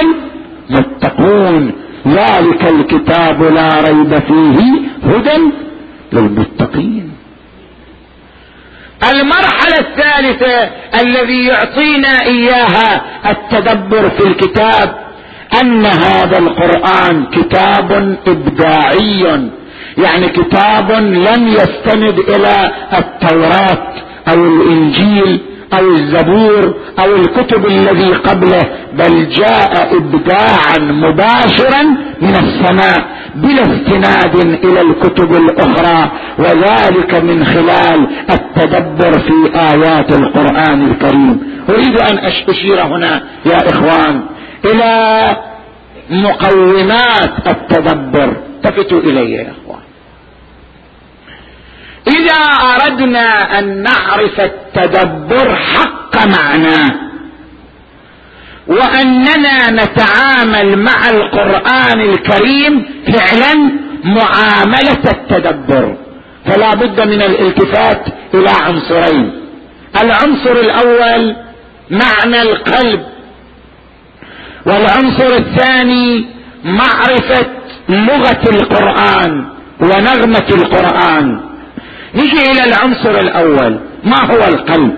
المتقون. 0.70 1.72
ذلك 2.08 2.72
الكتاب 2.72 3.44
لا 3.44 3.70
ريب 3.88 4.14
فيه 4.20 4.82
هدى 5.04 5.52
للمتقين. 6.14 7.12
المرحلة 9.12 9.80
الثالثة 9.80 10.70
الذي 11.02 11.46
يعطينا 11.46 12.22
إياها 12.26 13.02
التدبر 13.30 14.10
في 14.10 14.28
الكتاب 14.28 14.96
أن 15.62 15.86
هذا 15.86 16.38
القرآن 16.40 17.26
كتاب 17.26 18.18
إبداعي 18.28 19.50
يعني 19.98 20.30
كتاب 20.30 20.92
لم 21.02 21.48
يستند 21.48 22.20
إلى 22.20 22.72
التوراة 22.98 23.94
أو 24.28 24.34
الإنجيل. 24.34 25.42
أو 25.74 25.92
الزبور 25.92 26.76
أو 27.00 27.16
الكتب 27.16 27.66
الذي 27.66 28.14
قبله 28.14 28.62
بل 28.94 29.30
جاء 29.30 29.98
ابداعا 29.98 30.80
مباشرا 30.80 31.84
من 32.22 32.36
السماء 32.36 33.20
بلا 33.36 33.62
استناد 33.62 34.36
إلى 34.66 34.82
الكتب 34.82 35.32
الأخرى 35.32 36.12
وذلك 36.40 37.24
من 37.24 37.46
خلال 37.46 38.08
التدبر 38.30 39.12
في 39.12 39.60
آيات 39.74 40.14
القرآن 40.14 40.92
الكريم. 40.92 41.40
أريد 41.70 42.02
أن 42.12 42.18
أشير 42.50 42.82
هنا 42.84 43.24
يا 43.46 43.70
إخوان 43.70 44.22
إلى 44.66 45.36
مقومات 46.10 47.48
التدبر. 47.48 48.34
التفتوا 48.66 49.00
إلي 49.00 49.32
يا 49.32 49.42
إخوان. 49.42 49.79
إذا 52.18 52.42
أردنا 52.84 53.60
أن 53.60 53.84
نعرف 53.84 54.40
التدبر 54.40 55.56
حق 55.56 56.28
معناه 56.28 56.90
وأننا 58.68 59.72
نتعامل 59.72 60.80
مع 60.80 61.10
القرآن 61.10 62.00
الكريم 62.02 62.86
فعلا 63.08 63.72
معاملة 64.04 65.04
التدبر. 65.12 65.98
فلا 66.46 66.76
بد 66.76 67.02
من 67.02 67.22
الالتفات 67.22 68.02
إلى 68.34 68.50
عنصرين. 68.50 69.32
العنصر 70.02 70.52
الأول 70.52 71.36
معنى 71.92 72.42
القلب. 72.42 73.02
والعنصر 74.66 75.38
الثاني 75.38 76.26
معرفة 76.64 77.46
لغة 77.90 78.42
القرآن 78.50 79.46
ونغمة 79.82 80.48
القرآن. 80.52 81.49
نجي 82.16 82.52
إلى 82.52 82.64
العنصر 82.64 83.20
الأول. 83.20 83.80
ما 84.04 84.26
هو 84.26 84.38
القلب؟ 84.38 84.98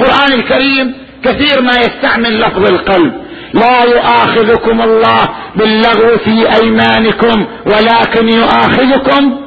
القران 0.00 0.32
الكريم 0.32 0.94
كثير 1.24 1.62
ما 1.62 1.72
يستعمل 1.78 2.40
لفظ 2.40 2.72
القلب. 2.72 3.12
لا 3.54 3.84
يؤاخذكم 3.84 4.82
الله 4.82 5.28
باللغو 5.56 6.18
في 6.18 6.54
أيمانكم 6.62 7.46
ولكن 7.66 8.28
يؤاخذكم 8.28 9.40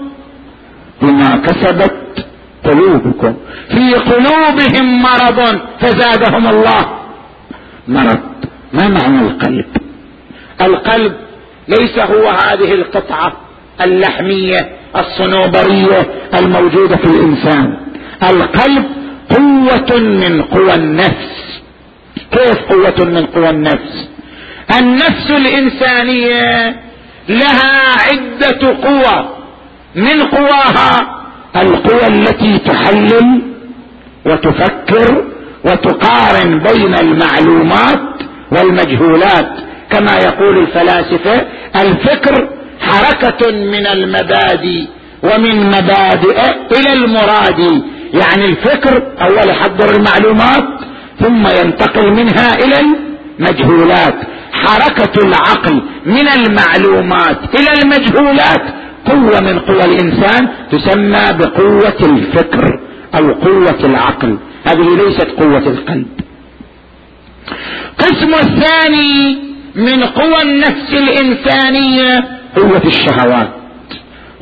بما 1.02 1.38
كسبت 1.38 2.26
قلوبكم. 2.66 3.36
في 3.70 3.94
قلوبهم 3.94 5.02
مرض 5.02 5.60
فزادهم 5.80 6.48
الله. 6.48 7.00
مرض 7.88 8.20
ما 8.74 8.88
معنى 8.88 9.22
القلب؟ 9.22 9.66
القلب 10.62 11.14
ليس 11.68 12.00
هو 12.00 12.30
هذه 12.30 12.74
القطعة 12.74 13.34
اللحمية 13.82 14.70
الصنوبرية 15.00 16.08
الموجودة 16.40 16.98
في 16.98 17.06
الإنسان. 17.06 17.78
القلب 18.24 18.86
قوة 19.30 20.00
من 20.00 20.42
قوى 20.42 20.74
النفس. 20.76 21.62
كيف 22.32 22.60
قوة 22.70 23.06
من 23.06 23.26
قوى 23.26 23.50
النفس؟ 23.50 24.10
النفس 24.80 25.30
الإنسانية 25.30 26.76
لها 27.30 27.96
عدة 28.10 28.78
قوى. 28.84 29.30
من 29.96 30.24
قواها؟ 30.24 31.22
القوى 31.56 32.08
التي 32.08 32.60
تحلل 32.60 33.42
وتفكر 34.26 35.26
وتقارن 35.66 36.60
بين 36.60 36.96
المعلومات 37.00 38.02
والمجهولات. 38.52 39.50
كما 39.90 40.18
يقول 40.18 40.58
الفلاسفة 40.58 41.46
الفكر 41.76 42.50
حركة 42.88 43.52
من 43.52 43.88
المبادئ 43.88 44.86
ومن 45.24 45.56
مبادئ 45.68 46.40
إلى 46.78 46.94
المراد. 46.94 47.82
يعني 48.14 48.46
الفكر 48.46 49.04
أول 49.22 49.50
يحضر 49.50 49.96
المعلومات 49.96 50.68
ثم 51.20 51.48
ينتقل 51.48 52.12
منها 52.12 52.48
إلى 52.64 52.76
المجهولات. 53.40 54.16
حركة 54.52 55.28
العقل 55.28 55.82
من 56.06 56.28
المعلومات 56.28 57.40
إلى 57.56 57.82
المجهولات. 57.84 58.64
قوة 59.06 59.40
من 59.40 59.60
قوى 59.60 59.84
الإنسان 59.86 60.50
تسمى 60.72 61.38
بقوة 61.40 62.00
الفكر 62.04 62.80
أو 63.20 63.34
قوة 63.34 63.80
العقل. 63.84 64.38
هذه 64.66 64.96
ليست 64.96 65.28
قوة 65.40 65.68
القلب. 65.68 66.08
قسم 67.98 68.34
الثاني 68.34 69.38
من 69.76 70.04
قوى 70.04 70.42
النفس 70.42 70.94
الإنسانية 70.94 72.35
قوة 72.56 72.82
الشهوات. 72.86 73.50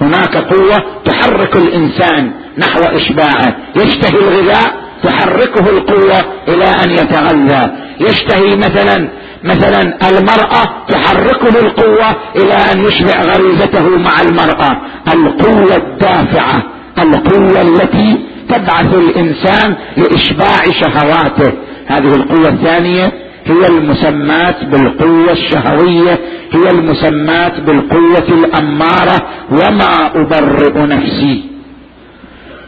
هناك 0.02 0.38
قوة 0.38 0.78
تحرك 1.06 1.56
الإنسان 1.56 2.32
نحو 2.58 2.80
إشباعه. 2.80 3.56
يشتهي 3.76 4.20
الغذاء 4.20 4.74
تحركه 5.04 5.70
القوة 5.70 6.20
إلى 6.48 6.66
أن 6.86 6.92
يتغذى. 6.92 7.72
يشتهي 8.00 8.56
مثلا 8.56 9.10
مثلا 9.44 9.82
المرأة 10.10 10.86
تحركه 10.90 11.60
القوة 11.60 12.16
إلى 12.36 12.54
أن 12.74 12.86
يشبع 12.86 13.22
غريزته 13.22 13.90
مع 13.90 14.22
المرأة. 14.22 14.82
القوة 15.14 15.76
الدافعة 15.76 16.64
القوة 17.00 17.62
التي 17.62 18.18
تبعث 18.50 18.94
الإنسان 18.94 19.76
لإشباع 19.98 20.60
شهواته. 20.82 21.54
هذه 21.88 22.16
القوة 22.16 22.50
الثانية 22.50 23.12
هي 23.46 23.68
المسمات 23.68 24.64
بالقوة 24.66 25.32
الشهوية 25.32 26.20
هي 26.52 26.68
المسمات 26.72 27.60
بالقوة 27.60 28.28
الأمارة 28.30 29.28
وما 29.52 30.12
أبرئ 30.16 30.86
نفسي. 30.86 31.44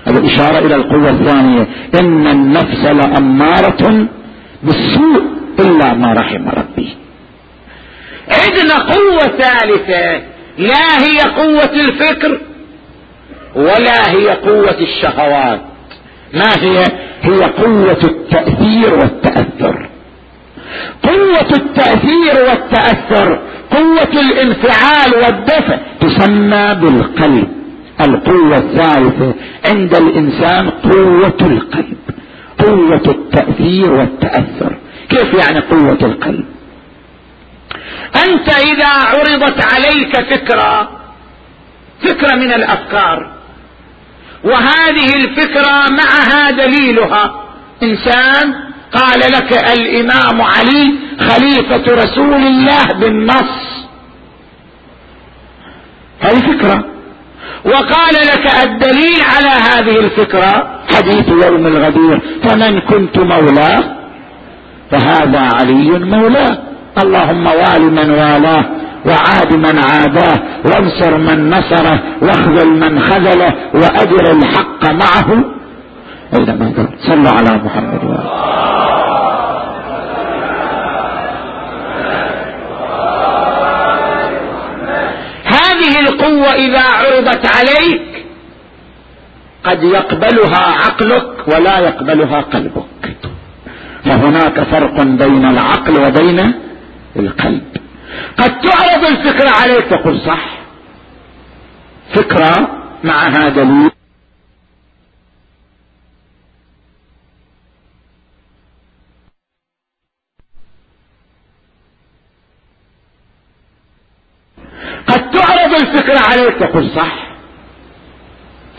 هذا 0.08 0.26
إشارة 0.26 0.66
إلى 0.66 0.76
القوة 0.76 1.10
الثانية 1.10 1.68
إن 2.00 2.28
النفس 2.28 2.86
لأمارة 2.86 4.08
بالسوء 4.64 5.24
إلا 5.60 5.94
ما 5.94 6.14
رحم 6.14 6.50
ربي. 6.50 6.98
عندنا 8.30 8.76
قوة 8.94 9.20
ثالثة 9.20 10.24
لا 10.58 10.88
هي 11.00 11.32
قوة 11.36 11.74
الفكر 11.74 12.40
ولا 13.56 14.12
هي 14.12 14.30
قوة 14.30 14.78
الشهوات. 14.80 15.62
ما 16.34 16.50
هي؟ 16.60 16.84
هي 17.22 17.40
قوة 17.40 18.00
التأثير 18.04 18.94
والتأثر. 18.94 19.85
قوة 21.08 21.52
التأثير 21.58 22.50
والتأثر 22.50 23.40
قوة 23.72 24.22
الانفعال 24.22 25.16
والدفع 25.16 25.78
تسمى 26.00 26.76
بالقلب. 26.82 27.48
القوة 28.02 28.58
الثالثة 28.58 29.34
عند 29.70 29.96
الإنسان 29.96 30.70
قوة 30.70 31.38
القلب 31.42 31.98
قوة 32.60 33.04
التأثير 33.08 33.92
والتأثر. 33.92 34.76
كيف 35.10 35.34
يعني 35.34 35.60
قوة 35.60 36.00
القلب؟ 36.02 36.46
أنت 38.28 38.50
إذا 38.50 38.88
عرضت 38.88 39.66
عليك 39.76 40.22
فكرة 40.22 40.90
فكرة 42.02 42.36
من 42.36 42.54
الأفكار 42.54 43.32
وهذه 44.44 45.16
الفكرة 45.16 45.86
معها 45.90 46.52
دليلها. 46.52 47.42
إنسان 47.84 48.65
قال 48.96 49.20
لك 49.20 49.52
الإمام 49.78 50.42
علي 50.42 50.94
خليفة 51.20 51.94
رسول 52.04 52.34
الله 52.34 52.86
بالنص. 53.00 53.86
هذه 56.22 56.40
فكرة. 56.40 56.86
وقال 57.66 58.16
لك 58.32 58.46
الدليل 58.64 59.22
على 59.36 59.54
هذه 59.70 60.00
الفكرة 60.00 60.80
حديث 60.96 61.28
يوم 61.30 61.68
الغدير. 61.68 62.22
فمن 62.44 62.80
كنت 62.80 63.18
مولاه 63.18 63.84
فهذا 64.92 65.50
علي 65.56 66.00
مولاه 66.00 66.58
اللهم 67.04 67.46
وال 67.48 67.92
من 67.92 68.10
والاه 68.10 68.66
وعاد 69.06 69.56
من 69.56 69.80
عاداه 69.80 70.40
وانصر 70.66 71.18
من 71.18 71.50
نصره 71.50 72.00
واخذل 72.22 72.68
من 72.68 73.00
خذله 73.00 73.54
وأجر 73.74 74.32
الحق 74.32 74.92
معه. 74.92 75.44
اينما 76.40 76.74
قال 76.78 76.90
صلوا 77.08 77.32
على 77.32 77.64
محمد 77.64 78.04
وآله 78.04 78.55
هذه 86.36 86.44
القوة 86.44 86.54
إذا 86.54 86.84
عرضت 86.84 87.46
عليك 87.56 88.26
قد 89.64 89.84
يقبلها 89.84 90.60
عقلك 90.60 91.48
ولا 91.48 91.80
يقبلها 91.80 92.42
قلبك. 92.42 93.18
فهناك 94.06 94.64
فرق 94.64 95.02
بين 95.04 95.46
العقل 95.46 96.02
وبين 96.02 96.54
القلب. 97.16 97.64
قد 98.38 98.62
تعرض 98.62 99.06
الفكرة 99.06 99.50
عليك 99.50 99.86
تقول 99.86 100.22
صح. 100.22 100.60
فكرة 102.16 102.68
معها 103.04 103.50
دليل 103.50 103.92
قد 115.08 115.32
الفكرة 116.06 116.42
عليك 116.42 116.56
تقول 116.60 116.90
صح. 116.96 117.28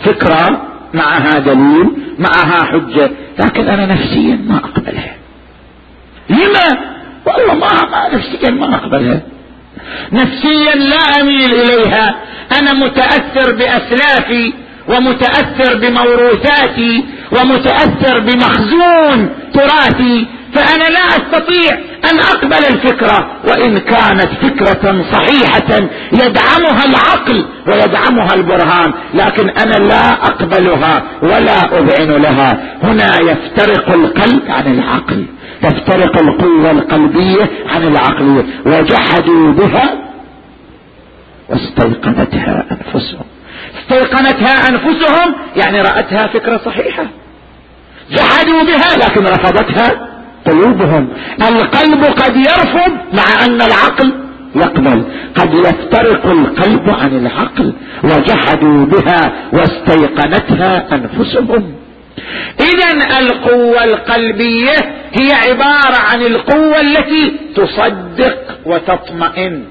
فكرة 0.05 0.63
معها 0.95 1.39
دليل 1.39 1.91
معها 2.19 2.65
حجة 2.65 3.11
لكن 3.39 3.69
أنا 3.69 3.87
نفسيا 3.87 4.37
ما 4.49 4.57
أقبلها. 4.57 5.15
لما؟ 6.31 6.97
والله 7.27 7.55
ما, 7.55 7.91
ما 7.91 8.15
نفسيا 8.15 8.51
ما 8.51 8.75
أقبلها. 8.75 9.21
نفسيا 10.13 10.75
لا 10.75 11.21
أميل 11.21 11.55
إليها. 11.55 12.15
أنا 12.61 12.73
متأثر 12.73 13.53
بأسلافي 13.53 14.53
ومتأثر 14.89 15.75
بموروثاتي 15.79 17.05
ومتأثر 17.33 18.21
بمخزون 18.21 19.29
تراثي 19.55 20.27
فأنا 20.57 20.85
لا 20.85 21.07
أستطيع 21.09 21.79
أن 22.11 22.19
أقبل 22.19 22.67
الفكرة 22.75 23.31
وإن 23.49 23.79
كانت 23.79 24.29
فكرة 24.43 25.05
صحيحة 25.13 25.89
يدعمها 26.13 26.85
العقل 26.85 27.47
ويدعمها 27.67 28.35
البرهان 28.35 28.93
لكن 29.15 29.49
أنا 29.49 29.85
لا 29.89 30.13
أقبلها 30.13 31.03
ولا 31.23 31.79
أذعن 31.79 32.23
لها. 32.23 32.77
هنا 32.83 33.11
يفترق 33.31 33.91
القلب 33.91 34.43
عن 34.49 34.75
العقل 34.75 35.27
تفترق 35.63 36.19
القوة 36.19 36.71
القلبية 36.71 37.51
عن 37.75 37.83
العقلية 37.83 38.45
وجحدوا 38.67 39.53
بها 39.53 39.95
واستيقنتها 41.49 42.65
أنفسهم. 42.71 43.25
استيقنتها 43.81 44.69
أنفسهم 44.71 45.35
يعني 45.57 45.81
رأتها 45.81 46.27
فكرة 46.27 46.61
صحيحة. 46.65 47.05
جحدوا 48.11 48.63
بها 48.63 48.97
لكن 48.97 49.25
رفضتها 49.25 50.16
قلوبهم. 50.47 51.09
القلب 51.49 52.05
قد 52.05 52.37
يرفض 52.37 52.93
مع 53.13 53.45
أن 53.47 53.63
العقل 53.63 54.13
يقبل. 54.57 55.05
قد 55.35 55.55
يفترق 55.55 56.27
القلب 56.27 56.91
عن 56.91 57.17
العقل 57.17 57.73
وجحدوا 58.05 58.87
بها 58.87 59.33
واستيقنتها 59.53 60.95
أنفسهم. 60.95 61.75
اذا 62.61 63.19
القوة 63.19 63.85
القلبية 63.85 64.77
هي 65.21 65.33
عبارة 65.33 66.01
عن 66.13 66.23
القوة 66.23 66.81
التي 66.81 67.33
تصدق 67.55 68.59
وتطمئن. 68.67 69.65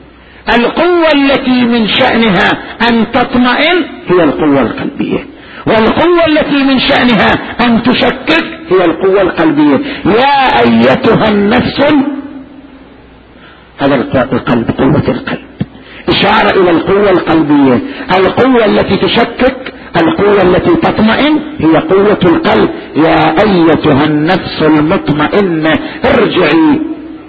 القوة 0.60 1.08
التي 1.16 1.66
من 1.66 1.88
شأنها 1.88 2.50
أن 2.90 3.12
تطمئن 3.12 3.86
هي 4.08 4.24
القوة 4.24 4.62
القلبية. 4.62 5.35
والقوة 5.68 6.26
التي 6.28 6.64
من 6.64 6.80
شأنها 6.80 7.32
أن 7.66 7.84
تشكك 7.84 8.44
هي 8.70 8.86
القوة 8.86 9.22
القلبية. 9.22 9.78
يا 10.06 10.60
أيتها 10.66 11.28
النفس 11.32 11.80
هذا 13.78 13.96
القلب 13.96 14.72
قوة 14.78 15.08
القلب. 15.08 15.46
إشارة 16.10 16.62
إلى 16.62 16.72
القوة 16.72 17.10
القلبية. 17.10 17.80
القوة 18.18 18.66
التي 18.66 18.96
تشكك 18.96 19.74
القوة 20.02 20.42
التي 20.42 20.76
تطمئن 20.76 21.40
هي 21.60 21.78
قوة 21.78 22.20
القلب. 22.26 22.70
يا 22.96 23.30
أيتها 23.46 24.04
النفس 24.06 24.62
المطمئنة 24.62 25.74
ارجعي 26.06 26.82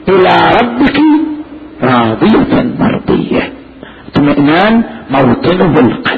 إلى 0.08 0.36
ربك 0.62 0.98
راضية 1.82 2.54
مرضية. 2.78 3.52
اطمئنان 4.08 4.82
موطنه 5.10 5.74
القلب. 5.80 6.15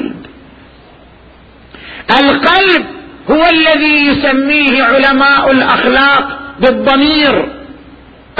القلب 2.10 2.84
هو 3.30 3.42
الذي 3.50 4.06
يسميه 4.06 4.82
علماء 4.82 5.50
الأخلاق 5.50 6.38
بالضمير. 6.60 7.48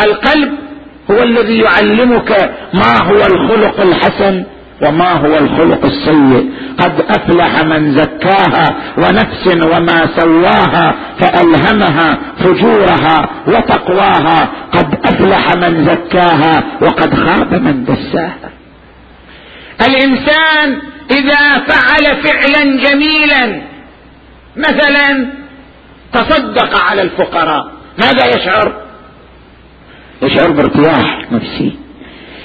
القلب 0.05 0.53
هو 1.11 1.23
الذي 1.23 1.59
يعلمك 1.59 2.51
ما 2.75 3.03
هو 3.03 3.17
الخلق 3.17 3.81
الحسن 3.81 4.45
وما 4.83 5.13
هو 5.13 5.39
الخلق 5.39 5.85
السيء. 5.85 6.51
قد 6.79 7.01
أفلح 7.01 7.65
من 7.65 7.97
زكاها 7.97 8.67
ونفس 8.99 9.67
وما 9.73 10.07
سواها 10.17 10.95
فألهمها 11.21 12.19
فجورها 12.39 13.29
وتقواها. 13.47 14.49
قد 14.73 14.95
أفلح 15.05 15.57
من 15.57 15.85
زكاها 15.85 16.65
وقد 16.83 17.15
خاب 17.15 17.55
من 17.55 17.85
دساها. 17.85 18.51
الإنسان 19.89 20.81
إذا 21.11 21.59
فعل 21.59 22.17
فعلا 22.23 22.77
جميلا. 22.85 23.63
مثلا 24.57 25.33
تصدق 26.13 26.83
على 26.83 27.03
الفقراء. 27.03 27.73
ماذا 27.99 28.37
يشعر؟ 28.37 28.73
يشعر 30.23 30.51
بارتياح 30.51 31.33
نفسي. 31.33 31.77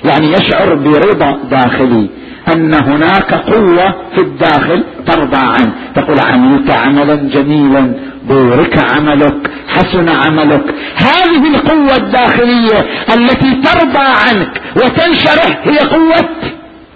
يعني 0.03 0.31
يشعر 0.31 0.75
برضا 0.75 1.39
داخلي. 1.51 2.09
أن 2.55 2.73
هناك 2.73 3.33
قوة 3.33 3.91
في 4.15 4.21
الداخل 4.21 4.83
ترضى 5.07 5.45
عنه. 5.45 5.73
تقول 5.95 6.19
عملت 6.19 6.71
عملا 6.71 7.15
جميلا. 7.15 7.93
بورك 8.23 8.91
عملك. 8.93 9.51
حسن 9.67 10.09
عملك. 10.09 10.75
هذه 10.95 11.55
القوة 11.55 11.95
الداخلية 11.95 12.79
التي 13.17 13.61
ترضى 13.61 14.05
عنك 14.27 14.61
وتنشرح 14.75 15.67
هي 15.67 15.79
قوة 15.79 16.29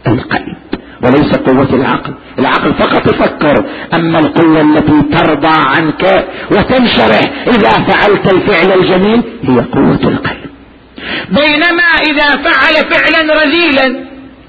القلب. 0.08 0.66
وليس 1.04 1.36
قوة 1.36 1.70
العقل. 1.74 2.14
العقل 2.40 2.74
فقط 2.74 3.14
يفكر 3.14 3.66
أما 3.94 4.20
القوة 4.20 4.62
التي 4.62 5.02
ترضى 5.18 5.58
عنك 5.78 6.26
وتنشرح 6.52 7.22
إذا 7.48 7.70
فعلت 7.70 8.34
الفعل 8.34 8.80
الجميل 8.80 9.24
هي 9.44 9.60
قوة 9.60 10.00
القلب. 10.04 10.48
بينما 11.30 11.84
إذا 12.10 12.28
فعل 12.28 12.76
فعلا 12.92 13.44
رذيلا 13.44 14.08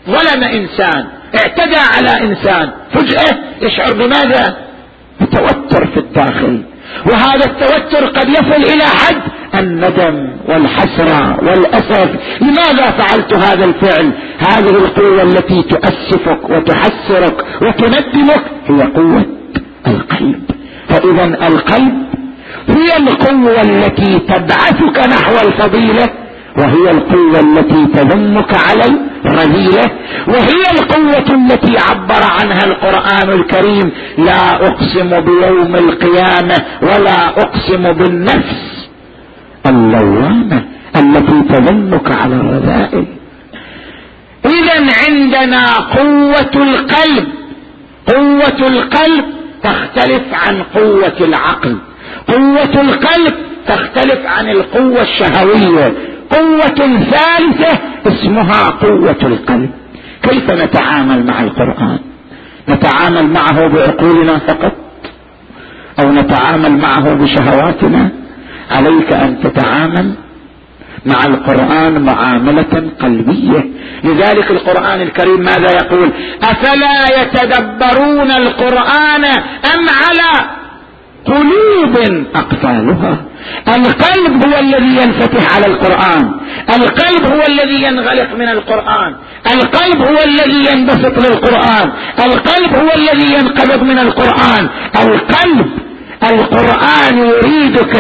ظلم 0.09 0.43
إنسان 0.45 1.05
اعتدى 1.35 1.81
على 1.97 2.27
إنسان 2.27 2.71
فجأة 2.95 3.39
يشعر 3.63 3.93
بماذا؟ 3.93 4.57
بتوتر 5.21 5.87
في 5.87 5.97
الداخل. 6.01 6.63
وهذا 7.07 7.45
التوتر 7.45 8.07
قد 8.07 8.29
يصل 8.29 8.73
إلى 8.73 8.85
حد 8.85 9.21
الندم 9.55 10.29
والحسرة 10.49 11.37
والأسف. 11.45 12.11
لماذا 12.41 12.85
فعلت 12.85 13.35
هذا 13.35 13.65
الفعل؟ 13.65 14.13
هذه 14.39 14.71
القوة 14.71 15.23
التي 15.23 15.63
تؤسفك 15.63 16.51
وتحسرك 16.51 17.45
وتندمك 17.63 18.43
هي 18.69 18.83
قوة 18.83 19.25
القلب. 19.87 20.41
فإذا 20.89 21.25
القلب 21.25 21.95
هي 22.69 22.97
القوة 22.97 23.61
التي 23.61 24.19
تبعثك 24.19 25.09
نحو 25.09 25.33
الفضيلة 25.49 26.09
وهي 26.59 26.91
القوة 26.91 27.41
التي 27.41 27.87
تذمك 27.87 28.55
على 28.69 28.85
الرذيلة 29.27 29.91
وهي 30.29 30.63
القوة 30.79 31.35
التي 31.35 31.77
عبر 31.91 32.23
عنها 32.41 32.65
القرآن 32.65 33.31
الكريم 33.41 33.93
لا 34.19 34.67
أقسم 34.67 35.21
بيوم 35.21 35.77
القيامة 35.77 36.57
ولا 36.83 37.29
أقسم 37.29 37.93
بالنفس 37.93 38.78
اللوامة 39.69 40.65
التي 40.97 41.43
تذمك 41.43 42.23
على 42.23 42.35
الرذائل. 42.35 43.07
إذا 44.45 44.87
عندنا 45.09 45.67
قوة 45.75 46.55
القلب. 46.55 47.29
قوة 48.07 48.69
القلب 48.69 49.25
تختلف 49.63 50.23
عن 50.33 50.63
قوة 50.63 51.19
العقل. 51.21 51.79
قوة 52.29 52.81
القلب 52.81 53.35
تختلف 53.67 54.27
عن 54.27 54.49
القوة 54.49 55.03
الشهوية. 55.03 55.93
قوة 56.31 56.99
ثالثة 57.11 57.79
اسمها 58.07 58.71
قوة 58.71 59.19
القلب. 59.23 59.71
كيف 60.23 60.51
نتعامل 60.51 61.27
مع 61.27 61.41
القرآن؟ 61.41 61.99
نتعامل 62.69 63.31
معه 63.31 63.69
بعقولنا 63.69 64.39
فقط؟ 64.39 64.73
أو 66.05 66.13
نتعامل 66.13 66.79
معه 66.79 67.15
بشهواتنا؟ 67.15 68.11
عليك 68.71 69.13
أن 69.13 69.41
تتعامل 69.43 70.15
مع 71.07 71.25
القرآن 71.25 72.03
معاملة 72.03 72.91
قلبية. 73.01 73.71
لذلك 74.05 74.51
القرآن 74.51 75.01
الكريم 75.01 75.41
ماذا 75.41 75.71
يقول؟ 75.73 76.13
أفلا 76.43 77.23
يتدبرون 77.23 78.31
القرآن 78.31 79.25
أم 79.75 79.87
على 79.89 80.51
قلوب 81.25 82.27
أقفالها؟ 82.35 83.17
القلب 83.69 84.47
هو 84.47 84.59
الذي 84.59 84.97
ينفتح 84.97 85.55
على 85.55 85.67
القرآن. 85.67 86.41
القلب 86.75 87.33
هو 87.33 87.43
الذي 87.49 87.83
ينغلق 87.83 88.35
من 88.35 88.49
القرآن. 88.49 89.15
القلب 89.53 90.09
هو 90.09 90.19
الذي 90.25 90.73
ينبسط 90.73 91.29
للقرآن. 91.29 91.93
القلب 92.27 92.77
هو 92.77 92.91
الذي 92.97 93.35
ينقبض 93.35 93.83
من 93.83 93.99
القرآن. 93.99 94.69
القلب 95.03 95.88
القرآن 96.23 97.19
يريدك 97.19 97.97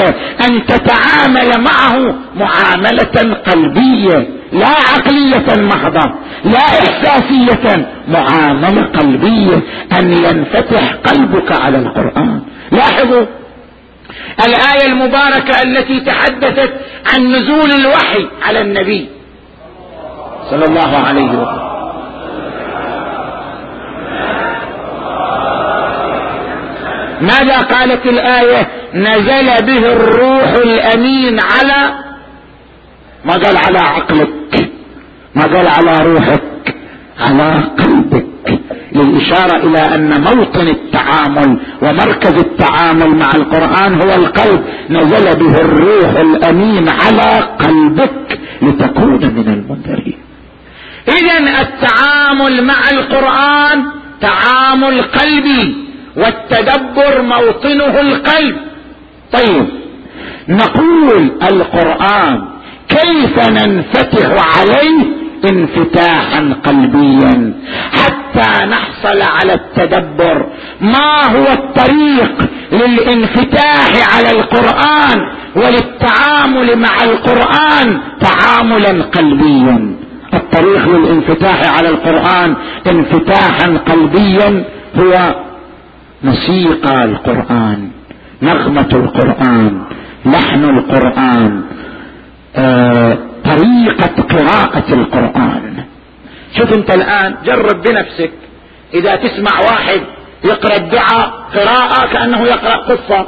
أن 0.48 0.66
تتعامل 0.66 1.50
معه 1.58 2.14
معاملة 2.34 3.34
قلبية 3.46 4.28
لا 4.52 4.68
عقلية 4.68 5.62
محضة 5.62 6.14
لا 6.44 6.58
إحساسية 6.58 7.86
معاملة 8.08 8.82
قلبية 8.82 9.62
أن 9.98 10.12
ينفتح 10.12 10.94
قلبك 10.94 11.52
على 11.62 11.78
القرآن. 11.78 12.42
لاحظوا 12.72 13.26
الآية 14.46 14.86
المباركة 14.86 15.62
التي 15.62 16.00
تحدثت 16.00 16.72
عن 17.12 17.26
نزول 17.26 17.72
الوحي 17.72 18.28
على 18.42 18.60
النبي 18.60 19.08
صلى 20.50 20.64
الله 20.64 20.96
عليه 20.96 21.30
وسلم. 21.30 21.67
ماذا 27.20 27.58
قالت 27.58 28.06
الآية؟ 28.06 28.68
نزل 28.94 29.66
به 29.66 29.92
الروح 29.92 30.52
الأمين 30.64 31.40
على 31.40 31.94
ما 33.24 33.32
قال 33.32 33.56
على 33.56 33.78
عقلك 33.78 34.70
ما 35.34 35.42
قال 35.42 35.66
على 35.68 36.12
روحك 36.12 36.42
على 37.20 37.64
قلبك. 37.78 38.26
للإشارة 38.92 39.56
إلى 39.56 39.94
أن 39.94 40.20
موطن 40.20 40.68
التعامل 40.68 41.60
ومركز 41.82 42.34
التعامل 42.34 43.08
مع 43.08 43.30
القرآن 43.34 43.94
هو 43.94 44.14
القلب. 44.14 44.64
نزل 44.90 45.38
به 45.38 45.54
الروح 45.60 46.10
الأمين 46.16 46.88
على 46.88 47.56
قلبك 47.58 48.38
لتكون 48.62 49.20
من 49.20 49.48
المنذرين. 49.48 50.18
اذا 51.08 51.60
التعامل 51.60 52.64
مع 52.64 52.80
القرآن 52.92 53.84
تعامل 54.20 55.02
قلبي. 55.02 55.87
والتدبر 56.16 57.22
موطنه 57.22 58.00
القلب. 58.00 58.56
طيب 59.32 59.66
نقول 60.48 61.32
القرآن 61.42 62.44
كيف 62.88 63.48
ننفتح 63.48 64.58
عليه 64.58 65.04
انفتاحا 65.50 66.54
قلبيا 66.66 67.54
حتى 67.92 68.64
نحصل 68.66 69.22
على 69.22 69.54
التدبر؟ 69.54 70.46
ما 70.80 71.24
هو 71.24 71.44
الطريق 71.52 72.48
للانفتاح 72.72 74.16
على 74.16 74.30
القرآن 74.30 75.18
وللتعامل 75.56 76.78
مع 76.78 77.04
القرآن 77.04 78.00
تعاملا 78.20 79.02
قلبيا؟ 79.02 79.96
الطريق 80.34 80.88
للانفتاح 80.88 81.78
على 81.78 81.88
القرآن 81.88 82.56
انفتاحا 82.86 83.78
قلبيا 83.88 84.64
هو 84.96 85.34
موسيقى 86.22 87.04
القرآن 87.04 87.90
نغمة 88.42 88.88
القرآن 88.92 89.84
لحن 90.26 90.64
القرآن 90.64 91.62
آه 92.56 93.18
طريقة 93.44 94.22
قراءة 94.22 94.94
القرآن. 94.94 95.84
شوف 96.58 96.72
انت 96.72 96.94
الآن 96.94 97.36
جرب 97.44 97.82
بنفسك. 97.82 98.32
إذا 98.94 99.16
تسمع 99.16 99.58
واحد 99.60 100.00
يقرأ 100.44 100.76
الدعاء 100.76 101.30
قراءة 101.54 102.12
كأنه 102.12 102.42
يقرأ 102.42 102.76
قصة. 102.76 103.26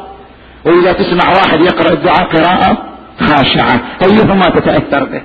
وإذا 0.65 0.93
تسمع 0.93 1.29
واحد 1.29 1.61
يقرأ 1.61 1.93
الدعاء 1.93 2.25
قراءة 2.25 2.83
خاشعة. 3.21 3.81
أيهما 4.03 4.51
تتأثر 4.51 5.05
به؟ 5.05 5.23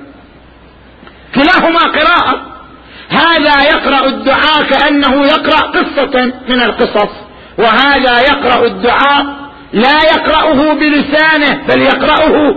كلاهما 1.34 1.80
قراءة. 1.80 2.40
هذا 3.08 3.62
يقرأ 3.62 4.06
الدعاء 4.06 4.62
كأنه 4.70 5.22
يقرأ 5.26 5.60
قصة 5.60 6.32
من 6.48 6.62
القصص. 6.62 7.25
وهذا 7.58 8.20
يقرأ 8.20 8.66
الدعاء 8.66 9.26
لا 9.72 9.98
يقرأه 10.14 10.74
بلسانه 10.74 11.60
بل 11.68 11.82
يقرأه 11.82 12.54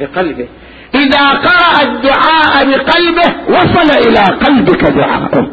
بقلبه. 0.00 0.48
إذا 0.94 1.28
قرأ 1.28 1.82
الدعاء 1.82 2.64
بقلبه 2.64 3.34
وصل 3.48 4.08
إلى 4.08 4.20
قلبك 4.20 4.84
دعاءه 4.84 5.46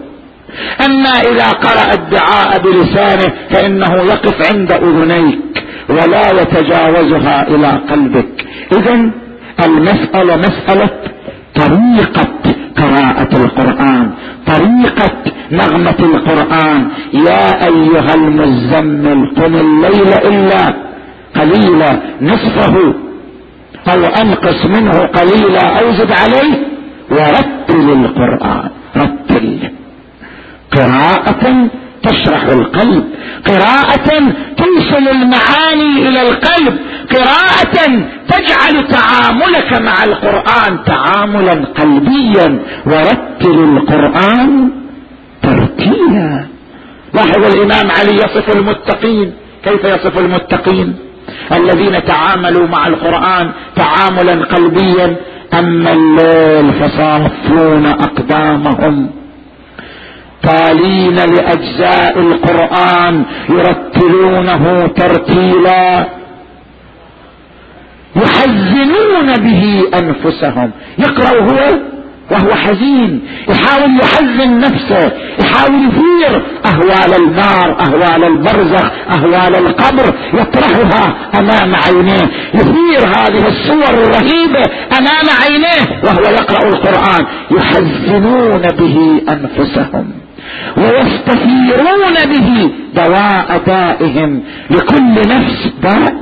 أما 0.85 1.13
إذا 1.31 1.47
قرأ 1.47 1.93
الدعاء 1.93 2.59
بلسانه 2.59 3.33
فإنه 3.49 3.95
يقف 3.95 4.53
عند 4.53 4.71
أذنيك 4.71 5.63
ولا 5.89 6.41
يتجاوزها 6.41 7.47
إلى 7.47 7.81
قلبك. 7.89 8.45
اذا 8.71 9.11
المسألة 9.65 10.37
مسألة 10.37 10.89
طريقة 11.55 12.27
قراءة 12.77 13.37
القرآن 13.43 14.13
طريقة 14.47 15.23
نغمة 15.51 15.99
القرآن 15.99 16.87
يا 17.13 17.65
أيها 17.65 18.15
المزمل 18.15 19.35
قم 19.35 19.55
الليل 19.55 20.13
إلا 20.13 20.73
قليلا 21.35 21.99
نصفه. 22.21 22.93
أو 23.87 24.05
أنقص 24.05 24.65
منه 24.65 24.91
قليلا 24.91 25.79
أو 25.79 25.91
زد 25.91 26.11
عليه. 26.11 26.67
ورتل 27.11 27.89
القرآن 27.89 28.69
رتل. 28.97 29.71
قراءة 30.71 31.69
تشرح 32.03 32.43
القلب 32.43 33.03
قراءة 33.47 34.33
توصل 34.57 35.07
المعاني 35.11 36.09
إلى 36.09 36.21
القلب 36.21 36.79
قراءة 37.15 38.05
تجعل 38.27 38.87
تعاملك 38.87 39.81
مع 39.81 40.03
القرآن 40.03 40.83
تعاملا 40.85 41.65
قلبيا. 41.65 42.59
ورتل 42.85 43.59
القرآن 43.59 44.78
ترتيلا 45.79 46.47
لاحظ 47.13 47.55
الإمام 47.55 47.91
علي 47.91 48.15
يصف 48.15 48.55
المتقين. 48.55 49.33
كيف 49.63 49.83
يصف 49.83 50.19
المتقين؟ 50.19 50.95
الذين 51.51 52.03
تعاملوا 52.03 52.67
مع 52.67 52.87
القرآن 52.87 53.51
تعاملا 53.75 54.45
قلبيا. 54.45 55.15
أما 55.59 55.93
الليل 55.93 56.73
فصافون 56.73 57.85
أقدامهم. 57.85 59.09
تالين 60.43 61.15
لأجزاء 61.15 62.19
القرآن 62.19 63.25
يرتلونه 63.49 64.87
ترتيلا. 64.87 66.05
يحزنون 68.15 69.33
به 69.37 69.83
أنفسهم. 70.01 70.71
يقرأ 70.97 71.41
هو 71.41 71.79
وهو 72.31 72.55
حزين 72.55 73.21
يحاول 73.49 73.99
يحزن 73.99 74.57
نفسه 74.59 75.11
يحاول 75.39 75.75
يثير 75.87 76.43
أهوال 76.65 77.23
النار 77.23 77.77
أهوال 77.85 78.23
البرزخ 78.23 78.91
أهوال 79.17 79.55
القبر 79.55 80.15
يطرحها 80.33 81.15
أمام 81.39 81.75
عينيه 81.75 82.29
يثير 82.53 83.07
هذه 83.07 83.47
الصور 83.47 83.93
الرهيبة 83.93 84.63
أمام 84.99 85.25
عينيه 85.41 86.01
وهو 86.03 86.33
يقرأ 86.33 86.69
القرآن 86.69 87.25
يحزنون 87.51 88.61
به 88.79 89.21
أنفسهم 89.29 90.11
ويستثيرون 90.77 92.15
به 92.33 92.71
دواء 92.95 93.61
دائهم 93.67 94.43
لكل 94.69 95.15
نفس 95.29 95.69
داء 95.83 96.15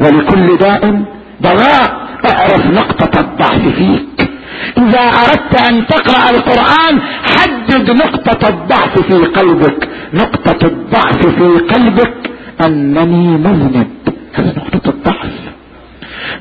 ولكل 0.00 0.56
داء 0.56 1.02
دواء. 1.40 2.02
اعرف 2.30 2.66
نقطة 2.66 3.20
الضعف 3.20 3.74
فيك. 3.76 4.31
إذا 4.78 5.00
أردت 5.00 5.70
أن 5.70 5.86
تقرأ 5.86 6.30
القرآن 6.30 7.00
حدد 7.24 7.90
نقطة 7.90 8.48
الضعف 8.48 9.00
في 9.00 9.14
قلبك. 9.14 9.88
نقطة 10.14 10.66
الضعف 10.66 11.26
في 11.26 11.58
قلبك. 11.74 12.30
أنني 12.66 13.36
مذنب. 13.36 13.90
هذا 14.34 14.54
نقطة 14.56 14.90
الضعف. 14.90 15.32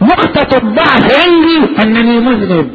نقطة 0.02 0.58
الضعف 0.58 1.06
عندي 1.26 1.82
أنني 1.84 2.20
مذنب. 2.20 2.70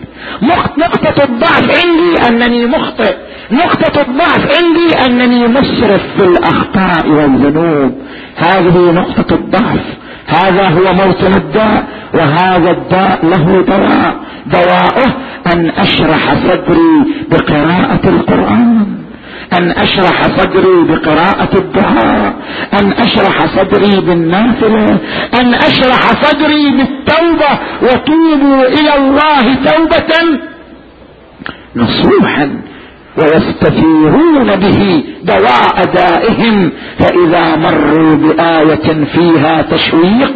نقطة 0.79 1.25
الضعف 1.25 1.85
عندي 1.85 2.29
أنني 2.29 2.67
مخطئ. 2.67 3.17
نقطة 3.51 4.01
الضعف 4.01 4.63
عندي 4.63 4.89
أنني 5.07 5.49
مسرف 5.49 6.03
في 6.17 6.25
الأخطاء 6.25 7.09
والذنوب. 7.09 7.93
هذه 8.37 8.79
نقطة 8.79 9.35
الضعف. 9.35 9.85
هذا 10.27 10.69
هو 10.69 10.95
موطن 10.95 11.35
الداء 11.37 11.85
وهذا 12.15 12.71
الداء 12.71 13.27
له 13.27 13.63
دواء. 13.63 14.17
دواؤه 14.47 15.15
أن 15.55 15.71
أشرح 15.71 16.35
صدري 16.35 17.25
بقراءة 17.31 18.09
القرآن. 18.09 18.87
أن 19.59 19.71
أشرح 19.71 20.23
صدري 20.23 20.85
بقراءة 20.89 21.59
الدعاء. 21.59 22.35
أن 22.81 22.93
أشرح 22.93 23.47
صدري 23.47 24.01
بالنافلة. 24.01 24.99
أن 25.41 25.55
أشرح 25.55 26.23
صدري 26.23 26.71
بالتوبة. 26.71 27.59
وتوبوا 27.83 28.65
إلى 28.69 28.97
الله 28.97 29.55
توبة 29.55 30.39
نصوحا. 31.77 32.61
ويستثيرون 33.19 34.57
به 34.57 35.05
دواء 35.23 35.85
دائهم 35.95 36.73
فإذا 36.99 37.57
مروا 37.57 38.15
بآية 38.15 39.05
فيها 39.05 39.63
تشويق 39.63 40.33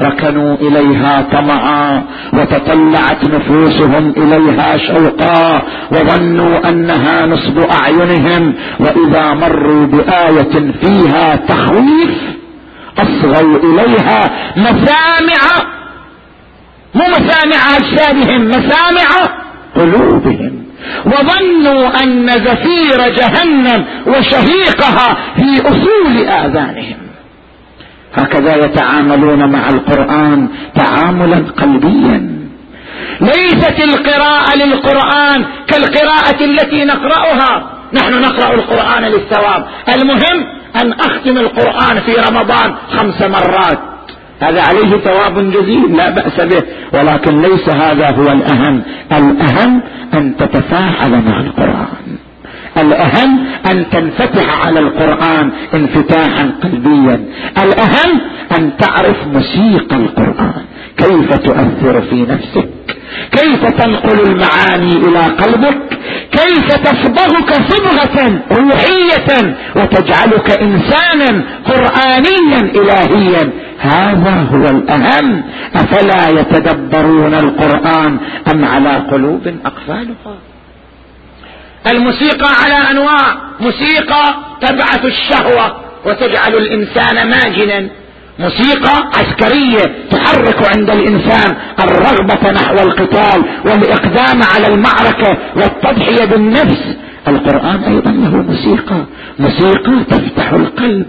ركنوا 0.00 0.56
إليها 0.56 1.26
طمعا 1.32 2.02
وتطلعت 2.32 3.24
نفوسهم 3.24 4.14
إليها 4.16 4.76
شوقا 4.76 5.62
وظنوا 5.92 6.68
أنها 6.68 7.26
نصب 7.26 7.58
أعينهم 7.58 8.54
وإذا 8.80 9.34
مروا 9.34 9.86
بآية 9.86 10.72
فيها 10.82 11.36
تخويف 11.36 12.14
أصغوا 12.98 13.58
إليها 13.58 14.20
مسامع 14.56 15.42
مو 16.94 17.04
مسامع 17.08 17.76
أجسادهم 17.76 18.48
مسامع 18.48 19.08
قلوبهم. 19.76 20.55
وظنوا 21.06 22.02
أن 22.02 22.30
زفير 22.30 22.98
جهنم 23.08 23.84
وشهيقها 24.06 25.16
في 25.36 25.66
أصول 25.66 26.28
آذانهم. 26.28 26.96
هكذا 28.14 28.56
يتعاملون 28.56 29.52
مع 29.52 29.68
القرآن 29.68 30.48
تعاملا 30.74 31.44
قلبيا. 31.56 32.36
ليست 33.20 33.80
القراءة 33.80 34.56
للقرآن 34.56 35.44
كالقراءة 35.66 36.44
التي 36.44 36.84
نقرأها. 36.84 37.70
نحن 37.92 38.22
نقرأ 38.22 38.54
القرآن 38.54 39.04
للثواب. 39.04 39.66
المهم 39.94 40.46
أن 40.82 40.92
أختم 40.92 41.36
القرآن 41.36 42.00
في 42.00 42.12
رمضان 42.30 42.74
خمس 42.96 43.22
مرات. 43.22 43.95
هذا 44.42 44.62
عليه 44.62 44.98
ثواب 44.98 45.50
جزيل 45.50 45.96
لا 45.96 46.10
بأس 46.10 46.40
به. 46.40 46.62
ولكن 46.92 47.42
ليس 47.42 47.68
هذا 47.68 48.10
هو 48.10 48.32
الأهم. 48.32 48.82
الأهم 49.12 49.82
أن 50.14 50.36
تتفاعل 50.36 51.10
مع 51.10 51.40
القرآن. 51.40 52.16
الأهم 52.78 53.46
أن 53.72 53.90
تنفتح 53.90 54.66
على 54.66 54.80
القرآن 54.80 55.50
انفتاحا 55.74 56.50
قلبيا. 56.62 57.24
الأهم 57.62 58.20
أن 58.58 58.76
تعرف 58.76 59.16
موسيقى 59.26 59.96
القرآن. 59.96 60.62
كيف 60.96 61.34
تؤثر 61.34 62.00
في 62.10 62.22
نفسك؟ 62.22 62.68
كيف 63.32 63.64
تنقل 63.64 64.20
المعاني 64.20 64.92
إلى 64.92 65.18
قلبك؟ 65.18 65.98
كيف 66.32 66.66
تصبغك 66.66 67.52
صبغة 67.68 68.40
روحية 68.52 69.56
وتجعلك 69.76 70.50
انسانا 70.62 71.44
قرآنيا 71.64 72.60
الهيا؟ 72.60 73.50
هذا 73.80 74.46
هو 74.52 74.64
الأهم. 74.64 75.42
أفلا 75.74 76.40
يتدبرون 76.40 77.34
القرآن 77.34 78.18
أم 78.54 78.64
على 78.64 78.96
قلوب 78.96 79.54
أقفالها؟ 79.64 80.36
الموسيقى 81.90 82.50
على 82.64 82.90
أنواع. 82.90 83.36
موسيقى 83.60 84.34
تبعث 84.60 85.04
الشهوة 85.04 85.76
وتجعل 86.06 86.54
الإنسان 86.54 87.30
ماجنا. 87.30 87.88
موسيقى 88.38 89.10
عسكرية 89.18 90.08
تحرك 90.10 90.76
عند 90.76 90.90
الإنسان 90.90 91.56
الرغبة 91.80 92.52
نحو 92.52 92.74
القتال 92.74 93.44
والإقدام 93.64 94.42
على 94.54 94.66
المعركة 94.74 95.38
والتضحية 95.56 96.24
بالنفس. 96.24 96.96
القرآن 97.28 97.84
أيضا 97.84 98.10
له 98.10 98.42
موسيقى. 98.42 99.04
موسيقى 99.38 100.04
تفتح 100.10 100.52
القلب. 100.52 101.06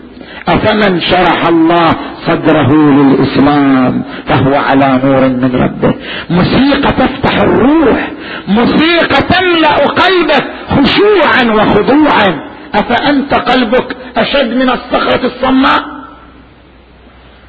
أفمن 0.48 1.02
شرح 1.02 1.48
الله 1.48 1.96
صدره 2.28 2.72
للإسلام 2.74 4.04
فهو 4.28 4.56
على 4.56 5.02
نور 5.04 5.22
من 5.28 5.56
ربه. 5.56 5.94
موسيقى 6.30 6.92
تفتح 6.92 7.38
الروح 7.38 8.12
موسيقى 8.48 9.20
تملأ 9.30 9.76
قلبك 9.76 10.46
خشوعا 10.70 11.56
وخضوعا. 11.56 12.48
أفأنت 12.76 13.34
قلبك 13.36 13.98
أشد 14.18 14.54
من 14.54 14.70
الصخرة 14.70 15.26
الصماء؟ 15.26 15.80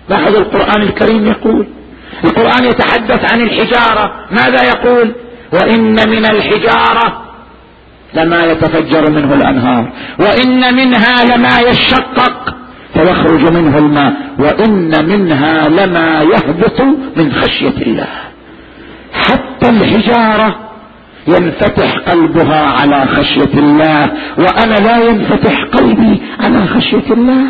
لاحظ 0.09 0.37
القرآن 0.37 0.83
الكريم 0.83 1.27
يقول 1.27 1.67
القرآن 2.25 2.65
يتحدث 2.65 3.33
عن 3.33 3.41
الحجارة. 3.41 4.13
ماذا 4.31 4.65
يقول؟ 4.65 5.13
وإن 5.53 6.11
من 6.11 6.27
الحجارة 6.27 7.23
لما 8.15 8.45
يتفجر 8.45 9.11
منه 9.11 9.35
الأنهار 9.35 9.93
وإن 10.21 10.75
منها 10.75 11.25
لما 11.37 11.61
يشقق. 11.61 12.58
فيخرج 12.99 13.53
منه 13.53 13.79
الماء 13.79 14.13
وإن 14.39 15.07
منها 15.09 15.69
لما 15.69 16.23
يهبط 16.23 16.81
من 17.17 17.33
خشية 17.33 17.83
الله. 17.87 18.09
حتى 19.13 19.69
الحجارة 19.69 20.57
ينفتح 21.29 21.99
قلبها 21.99 22.61
على 22.67 23.07
خشية 23.07 23.59
الله 23.59 24.11
وأنا 24.39 24.75
لا 24.75 24.97
ينفتح 24.97 25.65
قلبي 25.73 26.23
على 26.41 26.67
خشية 26.67 27.13
الله. 27.13 27.45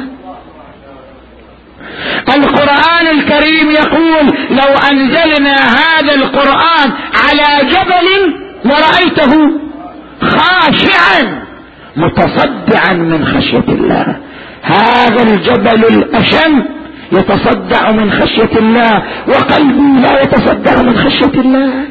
القرآن 2.37 3.07
الكريم 3.19 3.71
يقول 3.71 4.27
لو 4.51 4.71
أنزلنا 4.93 5.57
هذا 5.57 6.15
القرآن 6.15 6.93
على 7.15 7.71
جبل 7.71 8.35
لرأيته 8.65 9.33
خاشعا 10.21 11.45
متصدعا 11.97 12.93
من 12.93 13.27
خشية 13.27 13.69
الله. 13.69 14.17
هذا 14.63 15.23
الجبل 15.23 15.85
الأشم 15.85 16.65
يتصدع 17.13 17.91
من 17.91 18.13
خشية 18.13 18.59
الله 18.59 19.03
وقلبي 19.29 20.01
لا 20.01 20.23
يتصدع 20.23 20.83
من 20.83 20.97
خشية 20.97 21.41
الله. 21.41 21.85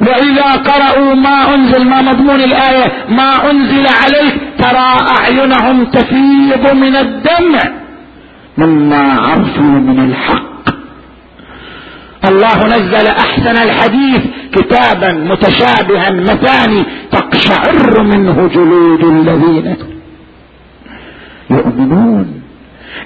وإذا 0.00 0.52
قرأوا 0.52 1.14
ما 1.14 1.54
أنزل 1.54 1.88
ما 1.88 2.02
مضمون 2.02 2.40
الآية 2.40 2.92
ما 3.08 3.50
أنزل 3.50 3.86
عليك 4.02 4.40
ترى 4.58 4.96
أعينهم 5.18 5.84
تفيض 5.84 6.74
من 6.74 6.96
الدمع. 6.96 7.60
مما 8.58 9.20
عرفوا 9.20 9.64
من 9.64 10.10
الحق 10.10 10.53
الله 12.28 12.58
نزل 12.74 13.06
أحسن 13.06 13.56
الحديث 13.66 14.22
كتابا 14.52 15.12
متشابها 15.12 16.10
مثاني 16.10 16.82
تقشعر 17.12 18.02
منه 18.02 18.36
جلود 18.54 19.02
الذين 19.04 19.76
يؤمنون. 21.50 22.26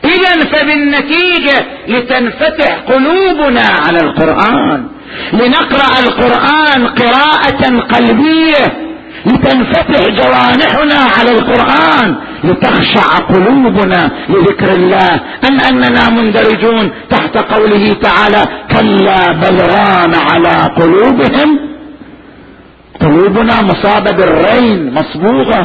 اذا 0.04 0.34
فبالنتيجة 0.52 1.58
لتنفتح 1.88 2.70
قلوبنا 2.90 3.66
على 3.86 4.00
القرآن 4.00 4.80
لنقرأ 5.32 5.92
القرآن 6.06 6.80
قراءة 7.00 7.62
قلبية 7.94 8.64
لتنفتح 9.26 10.02
جوانحنا 10.20 11.00
على 11.18 11.30
القرآن. 11.38 11.97
لتخشع 12.44 13.08
قلوبنا 13.32 14.10
لذكر 14.28 14.72
الله 14.72 15.12
أم 15.48 15.60
أننا 15.70 16.10
مندرجون 16.10 16.90
تحت 17.10 17.38
قوله 17.52 17.92
تعالى 17.92 18.42
كلا 18.72 19.32
بل 19.32 19.56
ران 19.76 20.14
على 20.14 20.56
قلوبهم 20.80 21.58
قلوبنا 23.00 23.62
مصابة 23.62 24.10
بالرين 24.16 24.94
مصبوغة. 24.94 25.60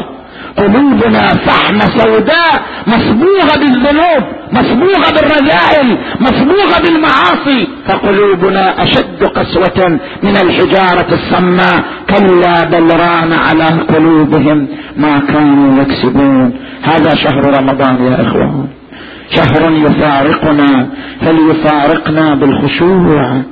قلوبنا 0.56 1.26
فحمة 1.46 1.86
سوداء 1.98 2.62
مصبوغة 2.86 3.54
بالذنوب 3.60 4.22
مصبوغة 4.52 5.10
بالرذائل 5.14 5.98
مصبوغة 6.20 6.76
بالمعاصي 6.84 7.68
فقلوبنا 7.88 8.82
أشد 8.82 9.24
قسوة 9.24 9.98
من 10.22 10.36
الحجارة 10.36 11.14
الصماء 11.14 11.84
كلا 12.10 12.64
بل 12.64 12.86
ران 13.00 13.32
على 13.32 13.64
قلوبهم 13.64 14.68
ما 14.96 15.18
كانوا 15.18 15.82
يكسبون. 15.82 16.54
هذا 16.82 17.14
شهر 17.14 17.58
رمضان 17.58 18.04
يا 18.06 18.22
إخوان. 18.22 18.66
شهر 19.36 19.72
يفارقنا 19.72 20.88
فليفارقنا 21.20 22.34
بالخشوع 22.34 23.42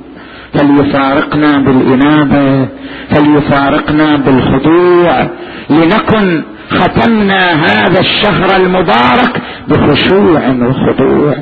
فليفارقنا 0.53 1.57
بالإنابة 1.57 2.67
فليفارقنا 3.11 4.17
بالخضوع 4.17 5.27
لنكن 5.69 6.43
ختمنا 6.69 7.65
هذا 7.65 7.99
الشهر 7.99 8.55
المبارك 8.55 9.41
بخشوع 9.67 10.41
وخضوع. 10.49 11.35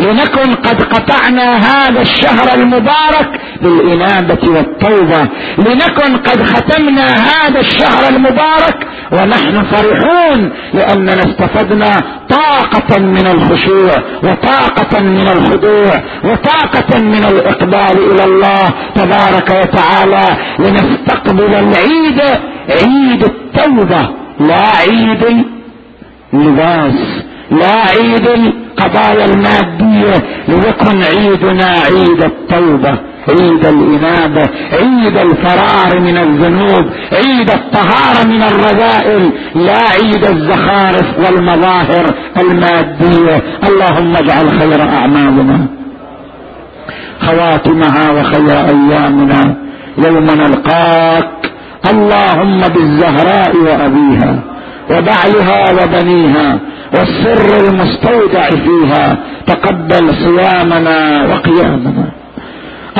لنكن 0.00 0.54
قد 0.54 0.82
قطعنا 0.82 1.56
هذا 1.56 2.02
الشهر 2.02 2.54
المبارك 2.54 3.40
بالإنابة 3.62 4.50
والتوبة. 4.50 5.28
لنكن 5.58 6.16
قد 6.16 6.42
ختمنا 6.42 7.06
هذا 7.06 7.60
الشهر 7.60 8.08
المبارك 8.08 8.86
ونحن 9.12 9.62
فرحون 9.62 10.52
لأننا 10.74 11.22
استفدنا 11.22 11.90
طاقة 12.28 12.98
من 13.00 13.26
الخشوع 13.26 13.92
وطاقة 14.22 15.00
من 15.00 15.28
الخضوع 15.28 16.02
وطاقة 16.24 16.98
من 16.98 17.24
الإقبال 17.24 18.12
إلى 18.12 18.24
الله 18.24 18.68
تبارك 18.94 19.50
وتعالى. 19.50 20.26
لنستقبل 20.58 21.54
العيد 21.54 22.20
عيد 22.70 23.24
التوبة. 23.24 24.25
لا 24.40 24.64
عيد 24.76 25.44
اللباس 26.34 26.94
لا 27.50 27.76
عيد 27.90 28.28
القضايا 28.28 29.24
المادية 29.24 30.14
ليكن 30.48 31.02
عيدنا 31.02 31.66
عيد 31.66 32.24
التوبة 32.24 32.98
عيد 33.28 33.66
الإنابة 33.66 34.42
عيد 34.72 35.16
الفرار 35.16 36.00
من 36.00 36.16
الذنوب 36.16 36.90
عيد 37.12 37.50
الطهارة 37.50 38.26
من 38.26 38.42
الرذائل 38.42 39.32
لا 39.54 39.82
عيد 39.92 40.24
الزخارف 40.24 41.18
والمظاهر 41.18 42.14
المادية. 42.40 43.42
اللهم 43.68 44.16
اجعل 44.16 44.58
خير 44.58 44.82
أعمالنا 44.82 45.66
خواتمها 47.20 48.10
وخير 48.10 48.56
أيامنا. 48.56 49.56
يوم 50.06 50.24
نلقاك 50.24 51.55
اللهم 51.92 52.60
بالزهراء 52.74 53.52
وأبيها 53.66 54.32
وبعلها 54.90 55.60
وبنيها 55.78 56.58
والسر 56.94 57.50
المستودع 57.64 58.50
فيها 58.50 59.16
تقبل 59.46 60.04
صيامنا 60.24 60.98
وقيامنا. 61.30 62.04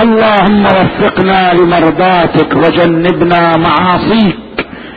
اللهم 0.04 0.64
وفقنا 0.78 1.40
لمرضاتك 1.58 2.50
وجنبنا 2.62 3.52
معاصيك. 3.66 4.36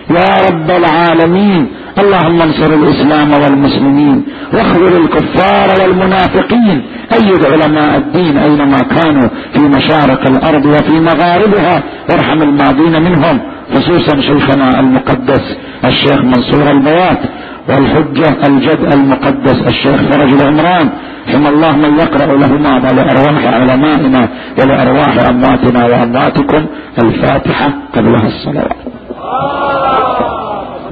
يا 0.09 0.31
رب 0.49 0.69
العالمين 0.81 1.61
اللهم 2.01 2.41
انصر 2.41 2.71
الإسلام 2.73 3.29
والمسلمين 3.41 4.17
واخذل 4.53 4.93
الكفار 5.03 5.67
والمنافقين. 5.81 6.77
أيد 7.17 7.45
علماء 7.45 7.97
الدين 7.97 8.37
أينما 8.37 8.77
كانوا 8.95 9.27
في 9.53 9.61
مشارق 9.77 10.21
الأرض 10.33 10.65
وفي 10.65 10.95
مغاربها 11.09 11.83
وارحم 12.09 12.41
الماضين 12.41 13.01
منهم. 13.01 13.39
خصوصا 13.73 14.21
شيخنا 14.21 14.79
المقدس 14.79 15.57
الشيخ 15.85 16.19
منصور 16.21 16.71
البيات 16.71 17.19
والحجة 17.69 18.47
الجد 18.47 18.93
المقدس 18.93 19.57
الشيخ 19.67 19.95
فرج 19.95 20.31
العمران. 20.41 20.89
حمى 21.31 21.49
الله 21.49 21.71
من 21.83 21.99
يقرأ 21.99 22.37
لهما 22.37 22.73
ولأرواح 22.75 23.45
علمائنا 23.45 24.29
ولأرواح 24.59 25.13
أمواتنا 25.29 25.81
وأمواتكم 25.85 26.65
الفاتحة 27.03 27.67
قبلها 27.95 28.27
الصلوات. 28.27 28.77